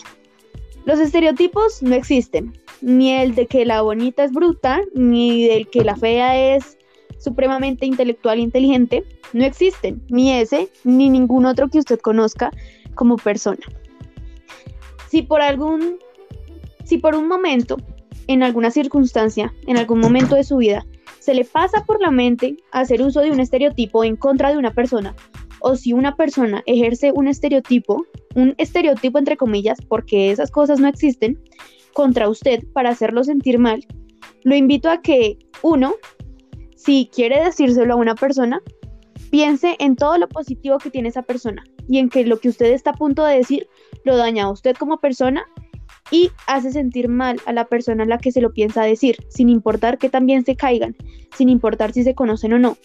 Los 0.84 0.98
estereotipos 1.00 1.82
no 1.82 1.94
existen, 1.94 2.56
ni 2.80 3.12
el 3.12 3.34
de 3.34 3.46
que 3.46 3.66
la 3.66 3.82
bonita 3.82 4.24
es 4.24 4.32
bruta, 4.32 4.80
ni 4.94 5.46
del 5.46 5.68
que 5.68 5.84
la 5.84 5.96
fea 5.96 6.54
es 6.54 6.78
supremamente 7.18 7.84
intelectual 7.84 8.38
e 8.38 8.42
inteligente, 8.42 9.04
no 9.32 9.44
existen, 9.44 10.02
ni 10.08 10.32
ese, 10.32 10.68
ni 10.84 11.10
ningún 11.10 11.44
otro 11.46 11.68
que 11.68 11.78
usted 11.78 11.98
conozca 11.98 12.52
como 12.94 13.16
persona. 13.16 13.66
Si 15.08 15.22
por 15.22 15.40
algún 15.42 15.98
si 16.88 16.96
por 16.96 17.14
un 17.14 17.28
momento, 17.28 17.76
en 18.28 18.42
alguna 18.42 18.70
circunstancia, 18.70 19.52
en 19.66 19.76
algún 19.76 20.00
momento 20.00 20.36
de 20.36 20.44
su 20.44 20.56
vida, 20.56 20.86
se 21.28 21.34
le 21.34 21.44
pasa 21.44 21.84
por 21.84 22.00
la 22.00 22.10
mente 22.10 22.56
hacer 22.72 23.02
uso 23.02 23.20
de 23.20 23.30
un 23.30 23.38
estereotipo 23.38 24.02
en 24.02 24.16
contra 24.16 24.50
de 24.50 24.56
una 24.56 24.72
persona, 24.72 25.14
o 25.60 25.76
si 25.76 25.92
una 25.92 26.16
persona 26.16 26.62
ejerce 26.64 27.12
un 27.14 27.28
estereotipo, 27.28 28.06
un 28.34 28.54
estereotipo 28.56 29.18
entre 29.18 29.36
comillas, 29.36 29.76
porque 29.86 30.30
esas 30.30 30.50
cosas 30.50 30.80
no 30.80 30.88
existen, 30.88 31.38
contra 31.92 32.30
usted 32.30 32.64
para 32.72 32.88
hacerlo 32.88 33.24
sentir 33.24 33.58
mal, 33.58 33.86
lo 34.42 34.56
invito 34.56 34.88
a 34.88 35.02
que, 35.02 35.36
uno, 35.60 35.96
si 36.76 37.10
quiere 37.14 37.44
decírselo 37.44 37.92
a 37.92 37.98
una 37.98 38.14
persona, 38.14 38.62
piense 39.30 39.76
en 39.80 39.96
todo 39.96 40.16
lo 40.16 40.30
positivo 40.30 40.78
que 40.78 40.90
tiene 40.90 41.10
esa 41.10 41.20
persona 41.20 41.62
y 41.90 41.98
en 41.98 42.08
que 42.08 42.24
lo 42.24 42.40
que 42.40 42.48
usted 42.48 42.72
está 42.72 42.92
a 42.92 42.94
punto 42.94 43.22
de 43.26 43.36
decir 43.36 43.68
lo 44.02 44.16
daña 44.16 44.44
a 44.44 44.50
usted 44.50 44.74
como 44.76 44.96
persona 44.96 45.46
y 46.10 46.30
hace 46.46 46.72
sentir 46.72 47.08
mal 47.08 47.40
a 47.46 47.52
la 47.52 47.66
persona 47.66 48.04
a 48.04 48.06
la 48.06 48.18
que 48.18 48.32
se 48.32 48.40
lo 48.40 48.52
piensa 48.52 48.82
decir, 48.82 49.16
sin 49.28 49.48
importar 49.48 49.98
que 49.98 50.08
también 50.08 50.44
se 50.44 50.56
caigan, 50.56 50.96
sin 51.36 51.48
importar 51.48 51.92
si 51.92 52.02
se 52.02 52.14
conocen 52.14 52.54
o 52.54 52.58
no. 52.58 52.76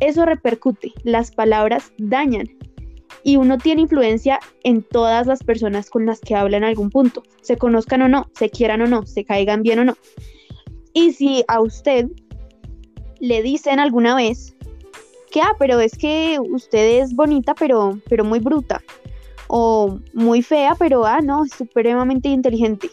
Eso 0.00 0.24
repercute, 0.24 0.92
las 1.04 1.30
palabras 1.30 1.92
dañan 1.98 2.48
y 3.22 3.36
uno 3.36 3.58
tiene 3.58 3.82
influencia 3.82 4.40
en 4.62 4.82
todas 4.82 5.26
las 5.26 5.42
personas 5.42 5.90
con 5.90 6.06
las 6.06 6.20
que 6.20 6.34
habla 6.34 6.56
en 6.56 6.64
algún 6.64 6.90
punto, 6.90 7.22
se 7.42 7.56
conozcan 7.56 8.02
o 8.02 8.08
no, 8.08 8.30
se 8.34 8.50
quieran 8.50 8.82
o 8.82 8.86
no, 8.86 9.06
se 9.06 9.24
caigan 9.24 9.62
bien 9.62 9.80
o 9.80 9.84
no. 9.84 9.96
Y 10.92 11.12
si 11.12 11.44
a 11.48 11.60
usted 11.60 12.06
le 13.20 13.42
dicen 13.42 13.78
alguna 13.78 14.16
vez 14.16 14.56
que, 15.30 15.40
ah, 15.40 15.54
pero 15.58 15.80
es 15.80 15.96
que 15.96 16.38
usted 16.40 17.00
es 17.00 17.14
bonita, 17.14 17.54
pero, 17.54 18.00
pero 18.08 18.24
muy 18.24 18.40
bruta, 18.40 18.82
o 19.52 19.98
muy 20.14 20.42
fea, 20.42 20.76
pero 20.78 21.04
ah, 21.04 21.20
no, 21.20 21.44
supremamente 21.46 22.28
inteligente. 22.28 22.88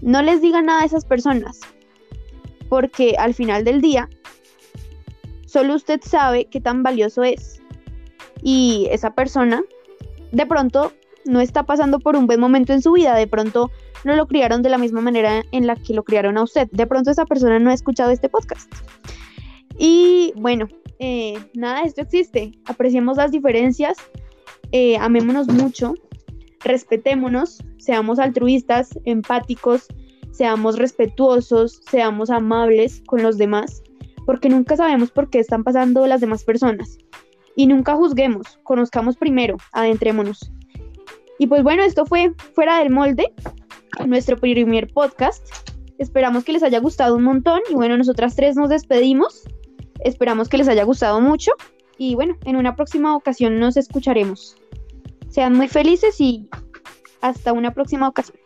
No 0.00 0.22
les 0.22 0.40
digan 0.40 0.66
nada 0.66 0.80
a 0.82 0.86
esas 0.86 1.04
personas, 1.04 1.60
porque 2.70 3.16
al 3.18 3.34
final 3.34 3.64
del 3.64 3.82
día, 3.82 4.08
solo 5.44 5.74
usted 5.74 6.00
sabe 6.02 6.46
qué 6.46 6.62
tan 6.62 6.82
valioso 6.82 7.22
es. 7.22 7.60
Y 8.42 8.88
esa 8.90 9.10
persona, 9.10 9.62
de 10.32 10.46
pronto, 10.46 10.92
no 11.26 11.40
está 11.40 11.64
pasando 11.64 11.98
por 11.98 12.16
un 12.16 12.26
buen 12.26 12.40
momento 12.40 12.72
en 12.72 12.80
su 12.80 12.92
vida, 12.92 13.14
de 13.14 13.26
pronto 13.26 13.70
no 14.04 14.16
lo 14.16 14.26
criaron 14.26 14.62
de 14.62 14.70
la 14.70 14.78
misma 14.78 15.02
manera 15.02 15.42
en 15.52 15.66
la 15.66 15.76
que 15.76 15.92
lo 15.92 16.02
criaron 16.02 16.38
a 16.38 16.44
usted. 16.44 16.68
De 16.70 16.86
pronto 16.86 17.10
esa 17.10 17.26
persona 17.26 17.58
no 17.58 17.68
ha 17.68 17.74
escuchado 17.74 18.10
este 18.10 18.30
podcast. 18.30 18.72
Y 19.76 20.32
bueno, 20.36 20.66
eh, 20.98 21.38
nada, 21.52 21.82
esto 21.82 22.00
existe. 22.00 22.52
Apreciemos 22.64 23.18
las 23.18 23.32
diferencias, 23.32 23.98
eh, 24.72 24.96
amémonos 24.98 25.48
mucho, 25.48 25.94
respetémonos, 26.64 27.62
seamos 27.78 28.18
altruistas, 28.18 28.98
empáticos, 29.04 29.86
seamos 30.30 30.78
respetuosos, 30.78 31.80
seamos 31.90 32.30
amables 32.30 33.02
con 33.06 33.22
los 33.22 33.38
demás, 33.38 33.82
porque 34.26 34.48
nunca 34.48 34.76
sabemos 34.76 35.10
por 35.10 35.30
qué 35.30 35.38
están 35.38 35.64
pasando 35.64 36.06
las 36.06 36.20
demás 36.20 36.44
personas. 36.44 36.98
Y 37.56 37.66
nunca 37.66 37.96
juzguemos, 37.96 38.58
conozcamos 38.62 39.16
primero, 39.16 39.56
adentrémonos. 39.72 40.52
Y 41.38 41.46
pues 41.46 41.62
bueno, 41.62 41.82
esto 41.82 42.04
fue 42.06 42.32
Fuera 42.54 42.78
del 42.78 42.90
Molde, 42.90 43.32
nuestro 44.06 44.36
primer 44.36 44.92
podcast. 44.92 45.46
Esperamos 45.98 46.44
que 46.44 46.52
les 46.52 46.62
haya 46.62 46.78
gustado 46.78 47.16
un 47.16 47.24
montón 47.24 47.60
y 47.70 47.74
bueno, 47.74 47.96
nosotras 47.96 48.36
tres 48.36 48.54
nos 48.54 48.68
despedimos. 48.68 49.44
Esperamos 50.04 50.48
que 50.48 50.58
les 50.58 50.68
haya 50.68 50.84
gustado 50.84 51.20
mucho 51.20 51.52
y 51.98 52.14
bueno, 52.14 52.36
en 52.44 52.56
una 52.56 52.76
próxima 52.76 53.14
ocasión 53.16 53.58
nos 53.58 53.76
escucharemos. 53.76 54.56
Sean 55.28 55.54
muy 55.54 55.68
felices 55.68 56.20
y 56.20 56.48
hasta 57.20 57.52
una 57.52 57.74
próxima 57.74 58.08
ocasión. 58.08 58.38